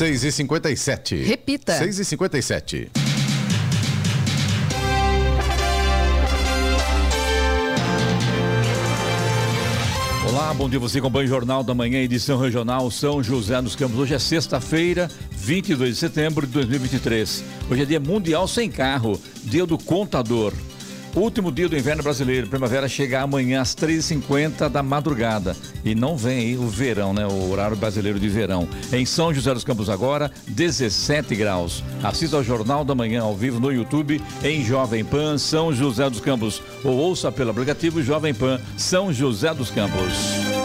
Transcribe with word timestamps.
6 0.00 0.24
e 0.24 0.32
57 0.32 1.14
Repita. 1.24 1.74
6 1.74 1.98
e 1.98 2.04
57 2.06 2.90
Olá, 10.26 10.54
bom 10.54 10.70
dia. 10.70 10.78
Você 10.78 11.00
acompanha 11.00 11.26
o 11.26 11.28
Jornal 11.28 11.62
da 11.62 11.74
Manhã, 11.74 11.98
edição 11.98 12.38
regional 12.38 12.90
São 12.90 13.22
José 13.22 13.60
dos 13.60 13.76
Campos. 13.76 13.98
Hoje 13.98 14.14
é 14.14 14.18
sexta-feira, 14.18 15.10
22 15.32 15.90
de 15.90 16.00
setembro 16.00 16.46
de 16.46 16.52
2023. 16.54 17.44
Hoje 17.70 17.82
é 17.82 17.84
dia 17.84 18.00
mundial 18.00 18.48
sem 18.48 18.70
carro, 18.70 19.20
dia 19.44 19.66
do 19.66 19.76
contador. 19.76 20.54
Último 21.14 21.50
dia 21.50 21.68
do 21.68 21.76
inverno 21.76 22.02
brasileiro. 22.02 22.46
Primavera 22.46 22.88
chega 22.88 23.20
amanhã 23.20 23.60
às 23.60 23.74
3h50 23.74 24.68
da 24.68 24.82
madrugada. 24.82 25.56
E 25.84 25.94
não 25.94 26.16
vem 26.16 26.38
aí 26.38 26.56
o 26.56 26.68
verão, 26.68 27.12
né? 27.12 27.26
O 27.26 27.50
horário 27.50 27.76
brasileiro 27.76 28.20
de 28.20 28.28
verão. 28.28 28.68
Em 28.92 29.04
São 29.04 29.34
José 29.34 29.52
dos 29.52 29.64
Campos 29.64 29.88
agora, 29.88 30.30
17 30.46 31.34
graus. 31.34 31.82
Assista 32.02 32.36
ao 32.36 32.44
Jornal 32.44 32.84
da 32.84 32.94
Manhã 32.94 33.22
ao 33.22 33.34
vivo 33.34 33.58
no 33.58 33.72
YouTube 33.72 34.22
em 34.44 34.64
Jovem 34.64 35.04
Pan 35.04 35.36
São 35.36 35.72
José 35.72 36.08
dos 36.08 36.20
Campos. 36.20 36.62
Ou 36.84 36.96
ouça 36.96 37.32
pelo 37.32 37.50
aplicativo 37.50 38.02
Jovem 38.02 38.32
Pan 38.32 38.60
São 38.76 39.12
José 39.12 39.52
dos 39.52 39.70
Campos. 39.70 40.59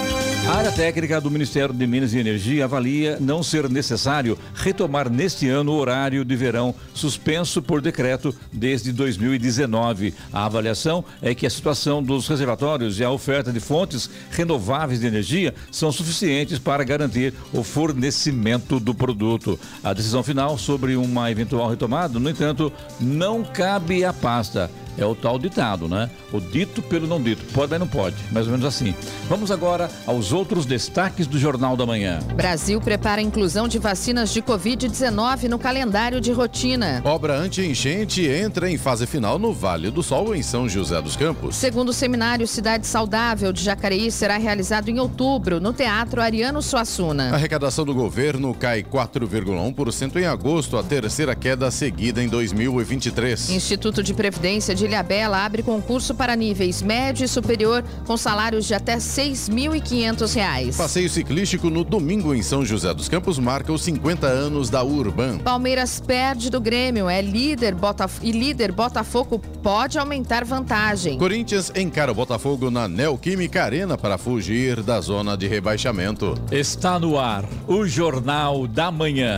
A 0.48 0.58
área 0.58 0.72
técnica 0.72 1.20
do 1.20 1.31
Ministério 1.31 1.73
de 1.73 1.88
Minas 1.88 2.13
e 2.13 2.20
Energia 2.20 2.66
avalia 2.66 3.17
não 3.20 3.41
ser 3.41 3.67
necessário 3.67 4.38
retomar 4.53 5.09
neste 5.09 5.49
ano 5.49 5.72
o 5.72 5.76
horário 5.76 6.23
de 6.23 6.36
verão 6.36 6.76
suspenso 6.94 7.63
por 7.63 7.81
decreto 7.81 8.34
desde 8.53 8.91
2019. 8.91 10.13
A 10.31 10.45
avaliação 10.45 11.03
é 11.20 11.34
que 11.34 11.48
a 11.48 11.50
situação 11.50 12.02
dos 12.02 12.27
reservatórios 12.27 13.00
e 13.00 13.03
a 13.03 13.09
oferta 13.09 13.52
de 13.52 13.59
fontes 13.59 14.08
renováveis 14.30 15.00
de 15.00 15.08
energia 15.08 15.52
são 15.72 15.91
suficientes 15.91 16.59
para 16.59 16.84
garantir 16.84 17.34
o 17.52 17.64
fornecimento 17.64 18.80
do 18.80 18.94
produto. 18.94 19.59
A 19.84 19.94
decisão 19.94 20.22
final 20.22 20.59
sobre 20.59 20.95
uma 20.95 21.31
eventual 21.31 21.67
retomada, 21.72 22.19
no 22.19 22.30
entanto, 22.30 22.72
não 23.02 23.44
cabe 23.44 24.06
à 24.06 24.14
pasta. 24.14 24.69
É 24.97 25.05
o 25.05 25.13
tal 25.13 25.38
ditado, 25.38 25.88
né? 25.88 26.09
O 26.31 26.39
dito 26.39 26.81
pelo 26.81 27.07
não 27.07 27.21
dito. 27.21 27.43
Pode, 27.53 27.71
mas 27.71 27.79
não 27.79 27.88
pode. 27.88 28.15
Mais 28.31 28.45
ou 28.45 28.51
menos 28.51 28.65
assim. 28.65 28.95
Vamos 29.27 29.51
agora 29.51 29.89
aos 30.05 30.31
outros 30.31 30.65
destaques 30.65 31.27
do 31.27 31.38
Jornal 31.38 31.75
da 31.75 31.85
Manhã. 31.85 32.19
Brasil 32.35 32.79
prepara 32.79 33.21
a 33.21 33.23
inclusão 33.23 33.67
de 33.67 33.79
vacinas 33.79 34.31
de 34.31 34.41
Covid-19 34.41 35.49
no 35.49 35.59
calendário 35.59 36.21
de 36.21 36.31
rotina. 36.31 37.01
Obra 37.03 37.38
anti-enchente 37.38 38.25
entra 38.25 38.69
em 38.69 38.77
fase 38.77 39.05
final 39.05 39.38
no 39.38 39.53
Vale 39.53 39.91
do 39.91 40.01
Sol, 40.01 40.35
em 40.35 40.41
São 40.41 40.67
José 40.69 41.01
dos 41.01 41.16
Campos. 41.16 41.55
Segundo 41.55 41.89
o 41.89 41.93
seminário 41.93 42.47
Cidade 42.47 42.88
Saudável 42.88 43.51
de 43.51 43.63
Jacareí, 43.63 44.11
será 44.11 44.38
realizado 44.38 44.89
em 44.89 44.99
outubro, 44.99 45.59
no 45.59 45.73
Teatro 45.73 46.21
Ariano 46.21 46.61
Suassuna. 46.61 47.31
A 47.31 47.35
arrecadação 47.35 47.85
do 47.85 47.93
governo 47.93 48.53
cai 48.53 48.83
4,1% 48.83 50.16
em 50.17 50.25
agosto, 50.25 50.77
a 50.77 50.83
terceira 50.83 51.35
queda 51.35 51.69
seguida 51.71 52.23
em 52.23 52.27
2023. 52.27 53.49
Instituto 53.49 54.03
de 54.03 54.13
Previdência 54.13 54.73
de 54.75 54.84
Ilhabela 54.86 55.44
abre 55.44 55.64
concurso 55.64 56.16
para 56.16 56.36
níveis 56.36 56.81
médio 56.81 57.25
e 57.25 57.28
superior 57.28 57.83
com 58.05 58.16
salários 58.16 58.66
de 58.66 58.73
até 58.73 58.94
R$ 58.94 59.00
6.500. 59.00 60.75
Passeio 60.75 61.09
ciclístico 61.09 61.69
no 61.69 61.83
domingo 61.83 62.33
em 62.33 62.41
São 62.41 62.66
José 62.66 62.94
dos 62.94 63.09
Campos 63.09 63.39
marca 63.39 63.72
os 63.72 63.83
50 63.83 64.28
anos 64.28 64.69
da 64.69 64.83
Urban. 64.83 65.39
Palmeiras 65.39 66.00
perde 66.00 66.50
do 66.50 66.61
Grêmio, 66.61 67.09
é 67.09 67.22
líder 67.22 67.75
Botaf 67.75 68.19
e 68.22 68.31
líder 68.31 68.72
Botafogo 68.72 69.39
pode 69.61 69.97
aumentar 69.97 70.44
vantagem. 70.45 71.17
Corinthians 71.17 71.72
encara 71.75 72.11
o 72.11 72.16
Botafogo 72.16 72.69
na 72.69 72.88
Neoquímica 72.88 73.63
Arena 73.63 73.97
para 73.97 74.17
fugir 74.17 74.81
da 74.83 75.00
zona 75.02 75.36
de 75.38 75.47
rebaixamento. 75.47 76.36
Está 76.52 77.00
no 77.00 77.17
ar 77.17 77.45
o 77.67 77.86
Jornal 77.86 78.67
da 78.67 78.91
Manhã. 78.91 79.38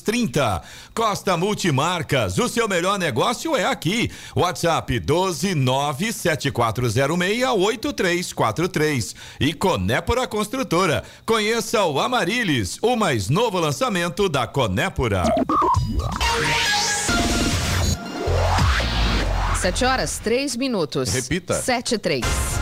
30. 0.00 0.62
Costa 0.94 1.36
Multimarcas, 1.36 2.38
o 2.38 2.48
seu 2.48 2.68
melhor 2.68 2.98
negócio 2.98 3.56
é 3.56 3.64
aqui. 3.64 4.10
WhatsApp 4.36 5.00
12 5.00 5.54
97406 5.54 7.44
8343. 7.56 9.14
E 9.40 9.52
Conépora 9.52 10.26
Construtora. 10.26 11.02
Conheça 11.26 11.84
o 11.84 11.98
Amarilis, 11.98 12.78
o 12.80 12.94
mais 12.96 13.28
novo 13.28 13.58
lançamento 13.58 14.28
da 14.28 14.46
Conépora. 14.46 15.24
7 19.60 19.84
horas, 19.84 20.18
3 20.18 20.56
minutos. 20.56 21.12
Repita. 21.12 21.54
7 21.54 21.94
e 21.94 21.98
3. 21.98 22.61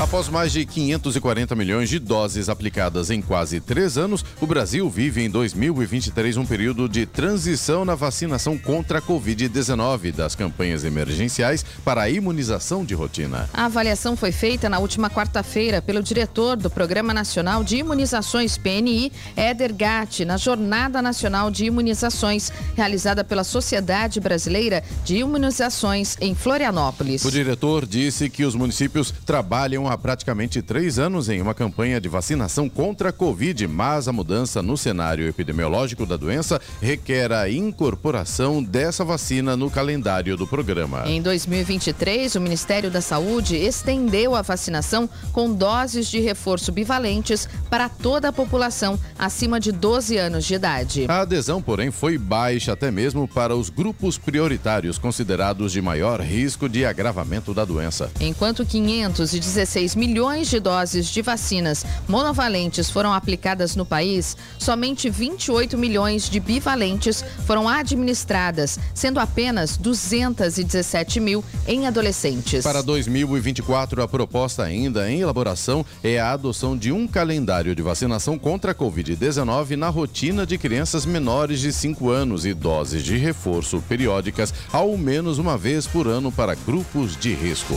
Após 0.00 0.30
mais 0.30 0.50
de 0.50 0.64
540 0.64 1.54
milhões 1.54 1.90
de 1.90 1.98
doses 1.98 2.48
aplicadas 2.48 3.10
em 3.10 3.20
quase 3.20 3.60
três 3.60 3.98
anos, 3.98 4.24
o 4.40 4.46
Brasil 4.46 4.88
vive 4.88 5.22
em 5.22 5.28
2023 5.28 6.38
um 6.38 6.46
período 6.46 6.88
de 6.88 7.04
transição 7.04 7.84
na 7.84 7.94
vacinação 7.94 8.56
contra 8.56 8.98
a 8.98 9.02
Covid-19 9.02 10.10
das 10.12 10.34
campanhas 10.34 10.84
emergenciais 10.84 11.66
para 11.84 12.00
a 12.00 12.08
imunização 12.08 12.82
de 12.82 12.94
rotina. 12.94 13.46
A 13.52 13.66
avaliação 13.66 14.16
foi 14.16 14.32
feita 14.32 14.70
na 14.70 14.78
última 14.78 15.10
quarta-feira 15.10 15.82
pelo 15.82 16.02
diretor 16.02 16.56
do 16.56 16.70
Programa 16.70 17.12
Nacional 17.12 17.62
de 17.62 17.76
Imunizações 17.76 18.56
PNI, 18.56 19.12
Éder 19.36 19.74
Gatti, 19.74 20.24
na 20.24 20.38
Jornada 20.38 21.02
Nacional 21.02 21.50
de 21.50 21.66
Imunizações, 21.66 22.50
realizada 22.74 23.22
pela 23.22 23.44
Sociedade 23.44 24.18
Brasileira 24.18 24.82
de 25.04 25.18
Imunizações 25.18 26.16
em 26.22 26.34
Florianópolis. 26.34 27.22
O 27.22 27.30
diretor 27.30 27.84
disse 27.84 28.30
que 28.30 28.46
os 28.46 28.54
municípios 28.54 29.12
trabalham 29.26 29.89
há 29.90 29.98
praticamente 29.98 30.62
três 30.62 30.98
anos 30.98 31.28
em 31.28 31.42
uma 31.42 31.52
campanha 31.52 32.00
de 32.00 32.08
vacinação 32.08 32.68
contra 32.68 33.08
a 33.08 33.12
Covid, 33.12 33.66
mas 33.66 34.06
a 34.06 34.12
mudança 34.12 34.62
no 34.62 34.76
cenário 34.76 35.26
epidemiológico 35.28 36.06
da 36.06 36.16
doença 36.16 36.60
requer 36.80 37.32
a 37.32 37.50
incorporação 37.50 38.62
dessa 38.62 39.04
vacina 39.04 39.56
no 39.56 39.68
calendário 39.68 40.36
do 40.36 40.46
programa. 40.46 41.02
Em 41.06 41.20
2023, 41.20 42.36
o 42.36 42.40
Ministério 42.40 42.90
da 42.90 43.00
Saúde 43.00 43.56
estendeu 43.56 44.36
a 44.36 44.42
vacinação 44.42 45.08
com 45.32 45.52
doses 45.52 46.08
de 46.08 46.20
reforço 46.20 46.70
bivalentes 46.70 47.48
para 47.68 47.88
toda 47.88 48.28
a 48.28 48.32
população 48.32 48.98
acima 49.18 49.58
de 49.58 49.72
12 49.72 50.16
anos 50.16 50.44
de 50.44 50.54
idade. 50.54 51.06
A 51.08 51.22
adesão, 51.22 51.60
porém, 51.60 51.90
foi 51.90 52.16
baixa 52.16 52.72
até 52.72 52.90
mesmo 52.90 53.26
para 53.26 53.56
os 53.56 53.68
grupos 53.70 54.16
prioritários 54.16 54.98
considerados 54.98 55.72
de 55.72 55.82
maior 55.82 56.20
risco 56.20 56.68
de 56.68 56.84
agravamento 56.84 57.52
da 57.52 57.64
doença. 57.64 58.10
Enquanto 58.20 58.64
516 58.64 59.79
milhões 59.94 60.48
de 60.50 60.60
doses 60.60 61.08
de 61.08 61.22
vacinas 61.22 61.84
monovalentes 62.06 62.90
foram 62.90 63.12
aplicadas 63.12 63.74
no 63.74 63.86
país, 63.86 64.36
somente 64.58 65.08
28 65.08 65.78
milhões 65.78 66.28
de 66.28 66.38
bivalentes 66.38 67.24
foram 67.46 67.68
administradas, 67.68 68.78
sendo 68.94 69.18
apenas 69.18 69.76
217 69.76 71.18
mil 71.20 71.44
em 71.66 71.86
adolescentes. 71.86 72.62
Para 72.62 72.82
2024, 72.82 74.02
a 74.02 74.08
proposta 74.08 74.62
ainda 74.62 75.10
em 75.10 75.20
elaboração 75.20 75.84
é 76.04 76.20
a 76.20 76.32
adoção 76.32 76.76
de 76.76 76.92
um 76.92 77.06
calendário 77.06 77.74
de 77.74 77.82
vacinação 77.82 78.38
contra 78.38 78.72
a 78.72 78.74
Covid-19 78.74 79.76
na 79.76 79.88
rotina 79.88 80.46
de 80.46 80.58
crianças 80.58 81.06
menores 81.06 81.60
de 81.60 81.72
5 81.72 82.10
anos 82.10 82.44
e 82.44 82.52
doses 82.52 83.02
de 83.02 83.16
reforço 83.16 83.82
periódicas 83.88 84.52
ao 84.72 84.96
menos 84.96 85.38
uma 85.38 85.56
vez 85.56 85.86
por 85.86 86.06
ano 86.06 86.30
para 86.30 86.54
grupos 86.54 87.16
de 87.16 87.32
risco. 87.34 87.74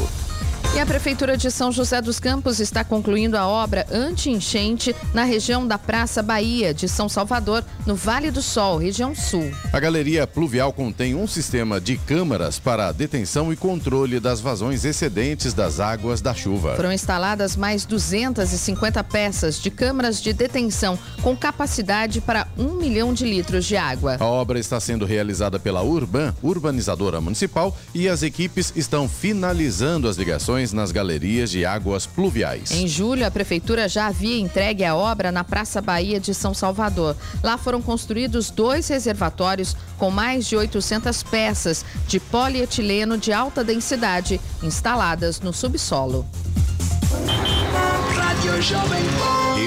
E 0.75 0.79
a 0.79 0.87
Prefeitura 0.87 1.37
de 1.37 1.51
São 1.51 1.71
José 1.71 2.01
dos 2.01 2.19
Campos 2.19 2.59
está 2.59 2.83
concluindo 2.83 3.37
a 3.37 3.47
obra 3.47 3.85
anti-enchente 3.91 4.95
na 5.13 5.23
região 5.23 5.67
da 5.67 5.77
Praça 5.77 6.23
Bahia 6.23 6.73
de 6.73 6.89
São 6.89 7.07
Salvador, 7.07 7.63
no 7.85 7.95
Vale 7.95 8.31
do 8.31 8.41
Sol, 8.41 8.79
região 8.79 9.13
sul. 9.13 9.51
A 9.71 9.79
galeria 9.79 10.25
pluvial 10.25 10.73
contém 10.73 11.13
um 11.13 11.27
sistema 11.27 11.79
de 11.79 11.95
câmaras 11.95 12.57
para 12.57 12.87
a 12.87 12.91
detenção 12.91 13.53
e 13.53 13.55
controle 13.55 14.19
das 14.19 14.41
vazões 14.41 14.83
excedentes 14.83 15.53
das 15.53 15.79
águas 15.79 16.21
da 16.21 16.33
chuva. 16.33 16.75
Foram 16.75 16.91
instaladas 16.91 17.55
mais 17.55 17.85
250 17.85 19.03
peças 19.03 19.61
de 19.61 19.69
câmaras 19.69 20.19
de 20.19 20.33
detenção 20.33 20.97
com 21.21 21.37
capacidade 21.37 22.19
para 22.19 22.47
um 22.57 22.73
milhão 22.73 23.13
de 23.13 23.25
litros 23.25 23.65
de 23.65 23.77
água. 23.77 24.17
A 24.19 24.25
obra 24.25 24.57
está 24.57 24.79
sendo 24.79 25.05
realizada 25.05 25.59
pela 25.59 25.83
Urban, 25.83 26.33
urbanizadora 26.41 27.21
municipal, 27.21 27.77
e 27.93 28.09
as 28.09 28.23
equipes 28.23 28.73
estão 28.75 29.07
finalizando 29.07 30.07
as 30.07 30.17
ligações 30.17 30.62
nas 30.71 30.91
galerias 30.91 31.49
de 31.49 31.65
águas 31.65 32.05
pluviais. 32.05 32.71
Em 32.71 32.87
julho, 32.87 33.25
a 33.25 33.31
prefeitura 33.31 33.89
já 33.89 34.07
havia 34.07 34.39
entregue 34.39 34.85
a 34.85 34.95
obra 34.95 35.31
na 35.31 35.43
Praça 35.43 35.81
Bahia 35.81 36.19
de 36.19 36.33
São 36.33 36.53
Salvador. 36.53 37.15
Lá 37.43 37.57
foram 37.57 37.81
construídos 37.81 38.49
dois 38.49 38.87
reservatórios 38.87 39.75
com 39.97 40.09
mais 40.11 40.45
de 40.47 40.55
800 40.55 41.23
peças 41.23 41.83
de 42.07 42.19
polietileno 42.19 43.17
de 43.17 43.33
alta 43.33 43.63
densidade 43.63 44.39
instaladas 44.61 45.41
no 45.41 45.51
subsolo. 45.51 46.25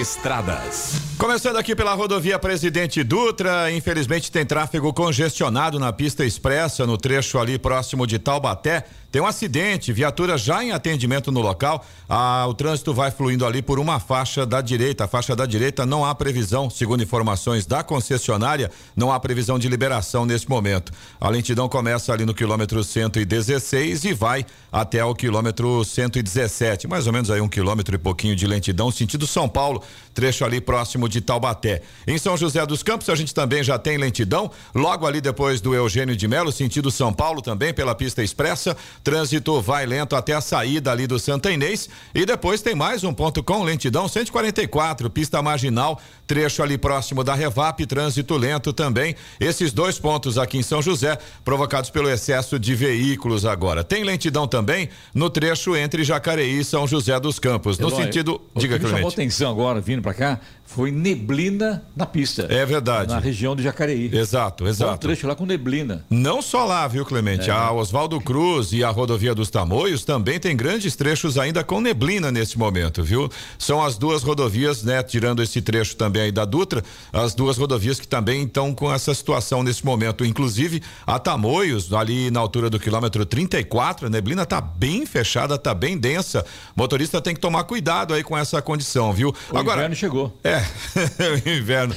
Estradas. 0.00 1.16
Começando 1.19 1.57
aqui 1.57 1.75
pela 1.75 1.95
rodovia 1.95 2.39
Presidente 2.39 3.03
Dutra, 3.03 3.73
infelizmente 3.73 4.31
tem 4.31 4.45
tráfego 4.45 4.93
congestionado 4.93 5.79
na 5.79 5.91
pista 5.91 6.27
expressa, 6.27 6.87
no 6.87 6.99
trecho 6.99 7.39
ali 7.39 7.59
próximo 7.59 8.07
de 8.07 8.19
Taubaté. 8.19 8.85
Tem 9.11 9.23
um 9.23 9.27
acidente, 9.27 9.95
viatura 9.95 10.37
já 10.37 10.63
em 10.63 10.73
atendimento 10.73 11.33
no 11.33 11.41
local. 11.41 11.83
Ah, 12.07 12.45
o 12.47 12.53
trânsito 12.53 12.93
vai 12.93 13.11
fluindo 13.11 13.47
ali 13.47 13.63
por 13.63 13.79
uma 13.79 13.99
faixa 13.99 14.45
da 14.45 14.61
direita. 14.61 15.05
A 15.05 15.09
faixa 15.09 15.35
da 15.35 15.47
direita 15.47 15.87
não 15.87 16.05
há 16.05 16.15
previsão, 16.15 16.69
segundo 16.69 17.03
informações 17.03 17.65
da 17.65 17.83
concessionária, 17.83 18.71
não 18.95 19.11
há 19.11 19.19
previsão 19.19 19.59
de 19.59 19.71
liberação 19.71 20.27
nesse 20.27 20.47
momento. 20.51 20.93
A 21.19 21.31
lentidão 21.31 21.67
começa 21.67 22.13
ali 22.13 22.27
no 22.27 22.35
quilômetro 22.35 22.85
116 22.85 24.05
e 24.05 24.13
vai 24.13 24.45
até 24.71 25.03
o 25.03 25.15
quilômetro 25.15 25.83
117, 25.83 26.87
mais 26.87 27.07
ou 27.07 27.13
menos 27.15 27.31
aí 27.31 27.41
um 27.41 27.49
quilômetro 27.49 27.95
e 27.95 27.99
pouquinho 27.99 28.37
de 28.37 28.47
lentidão, 28.47 28.91
sentido 28.91 29.27
São 29.27 29.49
Paulo, 29.49 29.83
trecho 30.17 30.47
ali 30.47 30.63
próximo 30.63 31.11
de 31.11 31.21
Taubaté. 31.21 31.83
Em 32.07 32.17
São 32.17 32.39
José 32.39 32.65
dos 32.65 32.83
Campos, 32.83 33.11
a 33.11 33.15
gente 33.15 33.35
também 33.35 33.63
já 33.63 33.79
tem 33.79 33.99
lentidão, 33.99 34.51
logo 34.75 35.07
ali 35.07 35.21
depois 35.21 35.61
do 35.61 35.75
Eugênio 35.75 36.17
de 36.17 36.27
Melo, 36.27 36.51
sentido 36.51 36.91
São 36.91 37.13
Paulo 37.13 37.43
também 37.43 37.75
pela 37.75 37.95
pista 37.95 38.23
expressa. 38.23 38.75
Trânsito 39.05 39.61
vai 39.61 39.85
lento 39.85 40.17
até 40.17 40.33
a 40.33 40.41
saída 40.41 40.91
ali 40.91 41.07
do 41.07 41.19
Santa 41.19 41.53
Inês. 41.53 41.91
E 42.15 42.25
depois 42.25 42.63
tem 42.63 42.75
mais 42.75 43.05
um 43.05 43.13
ponto 43.13 43.43
com 43.43 43.63
lentidão 43.63 44.09
144, 44.09 45.11
pista 45.11 45.43
marginal, 45.43 46.01
trecho 46.26 46.62
ali 46.62 46.76
próximo 46.76 47.23
da 47.23 47.34
Revap, 47.34 47.84
trânsito 47.87 48.37
lento 48.37 48.73
também. 48.73 49.14
Esses 49.38 49.73
dois 49.73 49.99
pontos 49.99 50.38
aqui 50.38 50.58
em 50.58 50.62
São 50.62 50.82
José, 50.82 51.19
provocados 51.44 51.90
pelo 51.90 52.11
excesso 52.11 52.58
de 52.58 52.75
veículos 52.75 53.46
agora. 53.46 53.84
Tem 53.84 54.05
lentidão 54.05 54.49
também 54.49 54.88
no 55.14 55.31
trecho 55.31 55.76
entre 55.76 56.05
Jacareí 56.05 56.61
e 56.61 56.64
São 56.64 56.87
José 56.87 57.19
dos 57.20 57.38
Campos. 57.38 57.78
No 57.78 57.90
sentido. 57.90 58.40
Diga, 58.55 58.78
que 58.78 58.88
chamou 58.88 59.08
atenção 59.08 59.50
agora, 59.50 59.81
vindo 59.81 60.02
para 60.02 60.14
cá, 60.14 60.40
foi 60.67 60.91
neblina 60.91 61.85
na 61.97 62.05
pista. 62.05 62.47
É 62.51 62.67
verdade. 62.67 63.13
Na 63.13 63.19
região 63.19 63.55
de 63.55 63.63
Jacareí. 63.63 64.11
Exato, 64.13 64.67
exato. 64.67 64.95
Um 64.95 64.97
trecho 64.99 65.27
lá 65.27 65.35
com 65.35 65.47
neblina. 65.47 66.05
Não 66.11 66.43
só 66.43 66.65
lá, 66.65 66.87
viu, 66.87 67.05
Clemente? 67.05 67.49
É. 67.49 67.53
A 67.53 67.73
Oswaldo 67.73 68.21
Cruz 68.21 68.73
e 68.73 68.85
a 68.85 68.91
rodovia 68.91 69.35
dos 69.35 69.49
Tamoios 69.49 70.05
também 70.05 70.39
tem 70.39 70.57
grandes 70.57 70.97
trechos 70.97 71.39
ainda 71.39 71.63
com 71.63 71.81
neblina 71.81 72.31
nesse 72.33 72.59
momento, 72.59 73.03
viu? 73.03 73.31
São 73.59 73.83
as 73.83 73.97
duas 73.97 74.23
rodovias, 74.23 74.83
né? 74.83 75.03
Tirando 75.03 75.43
esse 75.43 75.63
trecho 75.63 75.97
também 75.97 76.23
aí 76.23 76.33
da 76.33 76.45
Dutra, 76.45 76.83
as 77.13 77.35
duas 77.35 77.57
rodovias 77.57 78.01
que 78.01 78.09
também 78.09 78.43
estão 78.43 78.75
com 78.75 78.93
essa 78.93 79.15
situação 79.15 79.63
nesse 79.63 79.85
momento. 79.85 80.25
Inclusive, 80.25 80.83
a 81.07 81.19
Tamoios, 81.19 81.93
ali 81.93 82.31
na 82.31 82.41
altura 82.41 82.69
do 82.69 82.79
quilômetro 82.79 83.25
34, 83.25 84.09
a 84.09 84.11
neblina 84.11 84.45
tá 84.45 84.61
bem 84.61 85.07
fechada, 85.07 85.57
tá 85.57 85.73
bem 85.73 85.97
densa. 85.97 86.45
O 86.77 86.81
motorista 86.81 87.21
tem 87.21 87.35
que 87.35 87.41
tomar 87.41 87.65
cuidado 87.65 88.13
aí 88.13 88.23
com 88.23 88.37
essa 88.37 88.61
condição, 88.61 89.13
viu? 89.13 89.35
O 89.51 89.57
Agora, 89.57 89.79
inverno 89.81 89.97
chegou. 89.97 90.37
É, 90.43 90.56
o 91.44 91.49
inverno. 91.49 91.94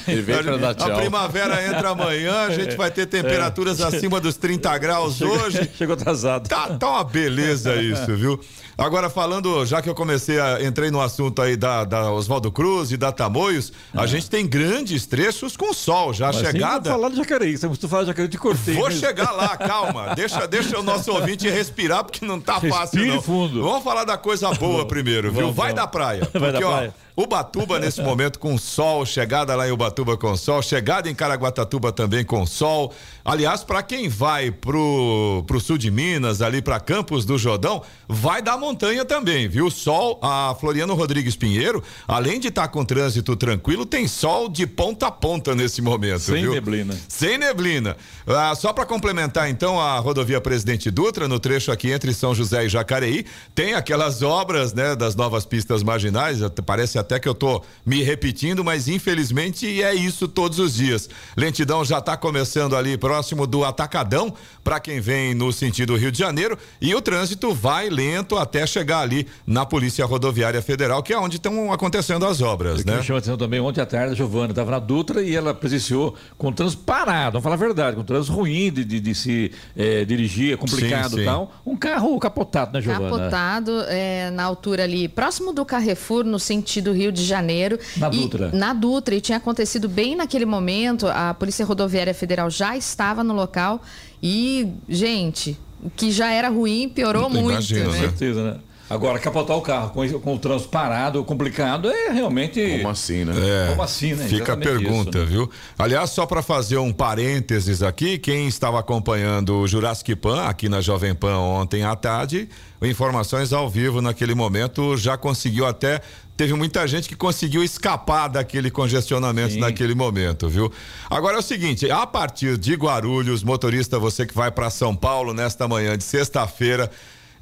a, 0.66 0.70
a 0.70 0.96
primavera 0.96 1.66
entra 1.66 1.90
amanhã, 1.90 2.46
a 2.46 2.50
gente 2.50 2.76
vai 2.76 2.90
ter 2.90 3.06
temperaturas 3.06 3.80
é. 3.80 3.84
acima 3.84 4.20
dos 4.20 4.36
30 4.36 4.78
graus 4.78 5.16
chegou, 5.16 5.36
hoje. 5.38 5.70
Chegou 5.76 5.94
atrasado. 5.94 6.48
Tá, 6.48 6.68
tá 6.76 6.88
uma 6.88 7.04
beleza 7.04 7.74
isso, 7.80 8.14
viu? 8.16 8.40
Agora, 8.80 9.10
falando, 9.10 9.66
já 9.66 9.82
que 9.82 9.90
eu 9.90 9.94
comecei 9.94 10.40
a 10.40 10.62
entrei 10.62 10.90
no 10.90 11.02
assunto 11.02 11.42
aí 11.42 11.54
da, 11.54 11.84
da 11.84 12.10
Oswaldo 12.10 12.50
Cruz 12.50 12.90
e 12.90 12.96
da 12.96 13.12
Tamoios, 13.12 13.70
a 13.94 14.04
é. 14.04 14.06
gente 14.06 14.30
tem 14.30 14.46
grandes 14.46 15.04
trechos 15.04 15.54
com 15.54 15.74
sol. 15.74 16.14
Já 16.14 16.30
a 16.30 16.32
chegada. 16.32 16.88
Vou 16.88 16.98
falar 16.98 17.10
de 17.10 17.16
Jacareí, 17.16 17.58
você 17.58 17.68
tu 17.68 17.86
falar 17.86 18.04
de 18.04 18.08
Jacareí 18.08 18.30
de 18.30 18.38
cortei. 18.38 18.74
Vou 18.74 18.88
mesmo. 18.88 18.98
chegar 18.98 19.32
lá, 19.32 19.54
calma. 19.54 20.14
deixa, 20.16 20.46
deixa 20.46 20.78
o 20.78 20.82
nosso 20.82 21.12
ouvinte 21.12 21.46
respirar, 21.46 22.04
porque 22.04 22.24
não 22.24 22.40
tá 22.40 22.54
Respire 22.54 22.72
fácil, 22.72 23.06
não. 23.06 23.20
fundo. 23.20 23.62
Vamos 23.62 23.84
falar 23.84 24.04
da 24.04 24.16
coisa 24.16 24.50
boa 24.54 24.86
primeiro, 24.86 25.30
viu? 25.30 25.52
Vai 25.52 25.74
da 25.74 25.86
praia. 25.86 26.20
Porque, 26.20 26.38
Vai 26.38 26.52
da 26.52 26.58
praia. 26.60 26.94
Ó, 26.96 27.09
Ubatuba 27.22 27.78
nesse 27.78 28.00
momento 28.00 28.38
com 28.38 28.56
sol, 28.56 29.04
chegada 29.04 29.54
lá 29.54 29.68
em 29.68 29.72
Ubatuba 29.72 30.16
com 30.16 30.34
sol, 30.36 30.62
chegada 30.62 31.10
em 31.10 31.14
Caraguatatuba 31.14 31.92
também 31.92 32.24
com 32.24 32.46
sol. 32.46 32.94
Aliás, 33.22 33.62
para 33.62 33.82
quem 33.82 34.08
vai 34.08 34.50
pro, 34.50 35.44
pro 35.46 35.60
sul 35.60 35.76
de 35.76 35.90
Minas, 35.90 36.40
ali 36.40 36.62
para 36.62 36.80
Campos 36.80 37.26
do 37.26 37.36
Jordão, 37.36 37.82
vai 38.08 38.40
da 38.40 38.56
montanha 38.56 39.04
também, 39.04 39.48
viu? 39.48 39.70
Sol, 39.70 40.18
a 40.22 40.56
Floriano 40.58 40.94
Rodrigues 40.94 41.36
Pinheiro, 41.36 41.82
além 42.08 42.40
de 42.40 42.48
estar 42.48 42.62
tá 42.62 42.68
com 42.68 42.84
trânsito 42.84 43.36
tranquilo, 43.36 43.84
tem 43.84 44.08
sol 44.08 44.48
de 44.48 44.66
ponta 44.66 45.08
a 45.08 45.10
ponta 45.10 45.54
nesse 45.54 45.82
momento, 45.82 46.20
Sem 46.20 46.42
viu? 46.42 46.54
neblina. 46.54 46.96
Sem 47.08 47.36
neblina. 47.36 47.96
Ah, 48.26 48.54
só 48.54 48.72
para 48.72 48.86
complementar 48.86 49.50
então 49.50 49.78
a 49.78 49.98
rodovia 49.98 50.40
Presidente 50.40 50.90
Dutra, 50.90 51.28
no 51.28 51.38
trecho 51.38 51.70
aqui 51.70 51.90
entre 51.90 52.14
São 52.14 52.34
José 52.34 52.64
e 52.64 52.68
Jacareí, 52.68 53.26
tem 53.54 53.74
aquelas 53.74 54.22
obras, 54.22 54.72
né, 54.72 54.96
das 54.96 55.14
novas 55.14 55.44
pistas 55.44 55.82
marginais, 55.82 56.38
parece 56.64 56.98
até 56.98 57.09
que 57.18 57.28
eu 57.28 57.34
tô 57.34 57.62
me 57.84 58.02
repetindo, 58.02 58.62
mas 58.62 58.88
infelizmente 58.88 59.82
é 59.82 59.94
isso 59.94 60.28
todos 60.28 60.58
os 60.58 60.74
dias. 60.74 61.08
Lentidão 61.36 61.84
já 61.84 61.98
está 61.98 62.16
começando 62.16 62.76
ali 62.76 62.96
próximo 62.96 63.46
do 63.46 63.64
Atacadão, 63.64 64.32
para 64.62 64.78
quem 64.78 65.00
vem 65.00 65.34
no 65.34 65.52
sentido 65.52 65.96
Rio 65.96 66.12
de 66.12 66.18
Janeiro, 66.18 66.58
e 66.80 66.94
o 66.94 67.00
trânsito 67.00 67.52
vai 67.54 67.88
lento 67.88 68.36
até 68.36 68.66
chegar 68.66 69.00
ali 69.00 69.26
na 69.46 69.64
Polícia 69.66 70.04
Rodoviária 70.04 70.60
Federal, 70.62 71.02
que 71.02 71.12
é 71.12 71.18
onde 71.18 71.36
estão 71.36 71.72
acontecendo 71.72 72.26
as 72.26 72.40
obras, 72.40 72.84
né? 72.84 72.98
Me 72.98 73.02
chamou 73.02 73.18
atenção 73.18 73.36
também 73.36 73.60
ontem 73.60 73.80
à 73.80 73.86
tarde, 73.86 74.12
a 74.12 74.16
Giovana 74.16 74.50
estava 74.50 74.70
na 74.70 74.78
Dutra 74.78 75.22
e 75.22 75.34
ela 75.34 75.54
presenciou 75.54 76.14
com 76.36 76.48
o 76.48 76.52
trânsito 76.52 76.82
parado, 76.82 77.32
vamos 77.32 77.42
falar 77.42 77.54
a 77.54 77.58
verdade, 77.58 77.96
com 77.96 78.02
o 78.02 78.04
trânsito 78.04 78.34
ruim 78.34 78.70
de, 78.70 78.84
de, 78.84 79.00
de 79.00 79.14
se 79.14 79.52
é, 79.76 80.04
dirigir, 80.04 80.54
é 80.54 80.56
complicado 80.56 81.20
e 81.20 81.24
tal. 81.24 81.52
Um 81.64 81.76
carro 81.76 82.18
capotado, 82.18 82.72
né, 82.72 82.80
Giovana? 82.80 83.10
Capotado 83.10 83.82
é, 83.88 84.30
na 84.30 84.44
altura 84.44 84.84
ali, 84.84 85.08
próximo 85.08 85.52
do 85.52 85.64
Carrefour, 85.64 86.24
no 86.24 86.38
sentido 86.38 86.89
Rio 86.92 87.12
de 87.12 87.24
Janeiro. 87.24 87.78
Na 87.96 88.08
e, 88.08 88.10
Dutra. 88.10 88.50
Na 88.52 88.72
Dutra, 88.72 89.14
e 89.14 89.20
tinha 89.20 89.38
acontecido 89.38 89.88
bem 89.88 90.14
naquele 90.16 90.44
momento, 90.44 91.06
a 91.06 91.34
Polícia 91.34 91.64
Rodoviária 91.64 92.14
Federal 92.14 92.50
já 92.50 92.76
estava 92.76 93.22
no 93.24 93.34
local 93.34 93.82
e, 94.22 94.68
gente, 94.88 95.58
o 95.82 95.90
que 95.90 96.10
já 96.10 96.30
era 96.30 96.48
ruim 96.48 96.88
piorou 96.88 97.28
muito. 97.28 97.50
Imagina, 97.50 97.84
né? 97.84 97.92
Com 97.92 98.00
certeza, 98.00 98.44
né? 98.44 98.60
Agora, 98.90 99.20
capotar 99.20 99.56
o 99.56 99.60
carro 99.62 99.90
com, 99.90 100.20
com 100.20 100.34
o 100.34 100.38
trânsito 100.40 100.68
parado, 100.68 101.22
complicado, 101.22 101.88
é 101.88 102.10
realmente. 102.10 102.78
Como 102.78 102.88
assim, 102.88 103.24
né? 103.24 103.34
É, 103.36 103.70
Como 103.70 103.82
assim, 103.84 104.14
né? 104.14 104.24
Fica 104.24 104.42
Exatamente 104.42 104.68
a 104.68 104.72
pergunta, 104.72 105.10
isso, 105.10 105.18
né? 105.18 105.24
viu? 105.26 105.50
Aliás, 105.78 106.10
só 106.10 106.26
para 106.26 106.42
fazer 106.42 106.76
um 106.76 106.92
parênteses 106.92 107.84
aqui, 107.84 108.18
quem 108.18 108.48
estava 108.48 108.80
acompanhando 108.80 109.58
o 109.58 109.68
Jurassic 109.68 110.16
Pan 110.16 110.42
aqui 110.42 110.68
na 110.68 110.80
Jovem 110.80 111.14
Pan 111.14 111.38
ontem 111.38 111.84
à 111.84 111.94
tarde, 111.94 112.48
informações 112.82 113.52
ao 113.52 113.70
vivo 113.70 114.02
naquele 114.02 114.34
momento 114.34 114.96
já 114.96 115.16
conseguiu 115.16 115.66
até 115.66 116.00
teve 116.40 116.54
muita 116.54 116.88
gente 116.88 117.06
que 117.06 117.14
conseguiu 117.14 117.62
escapar 117.62 118.26
daquele 118.26 118.70
congestionamento 118.70 119.52
Sim. 119.52 119.60
naquele 119.60 119.94
momento, 119.94 120.48
viu? 120.48 120.72
Agora 121.10 121.36
é 121.36 121.38
o 121.38 121.42
seguinte, 121.42 121.90
a 121.90 122.06
partir 122.06 122.56
de 122.56 122.72
Guarulhos, 122.76 123.42
motorista, 123.42 123.98
você 123.98 124.24
que 124.24 124.32
vai 124.32 124.50
para 124.50 124.70
São 124.70 124.96
Paulo 124.96 125.34
nesta 125.34 125.68
manhã 125.68 125.98
de 125.98 126.02
sexta-feira, 126.02 126.90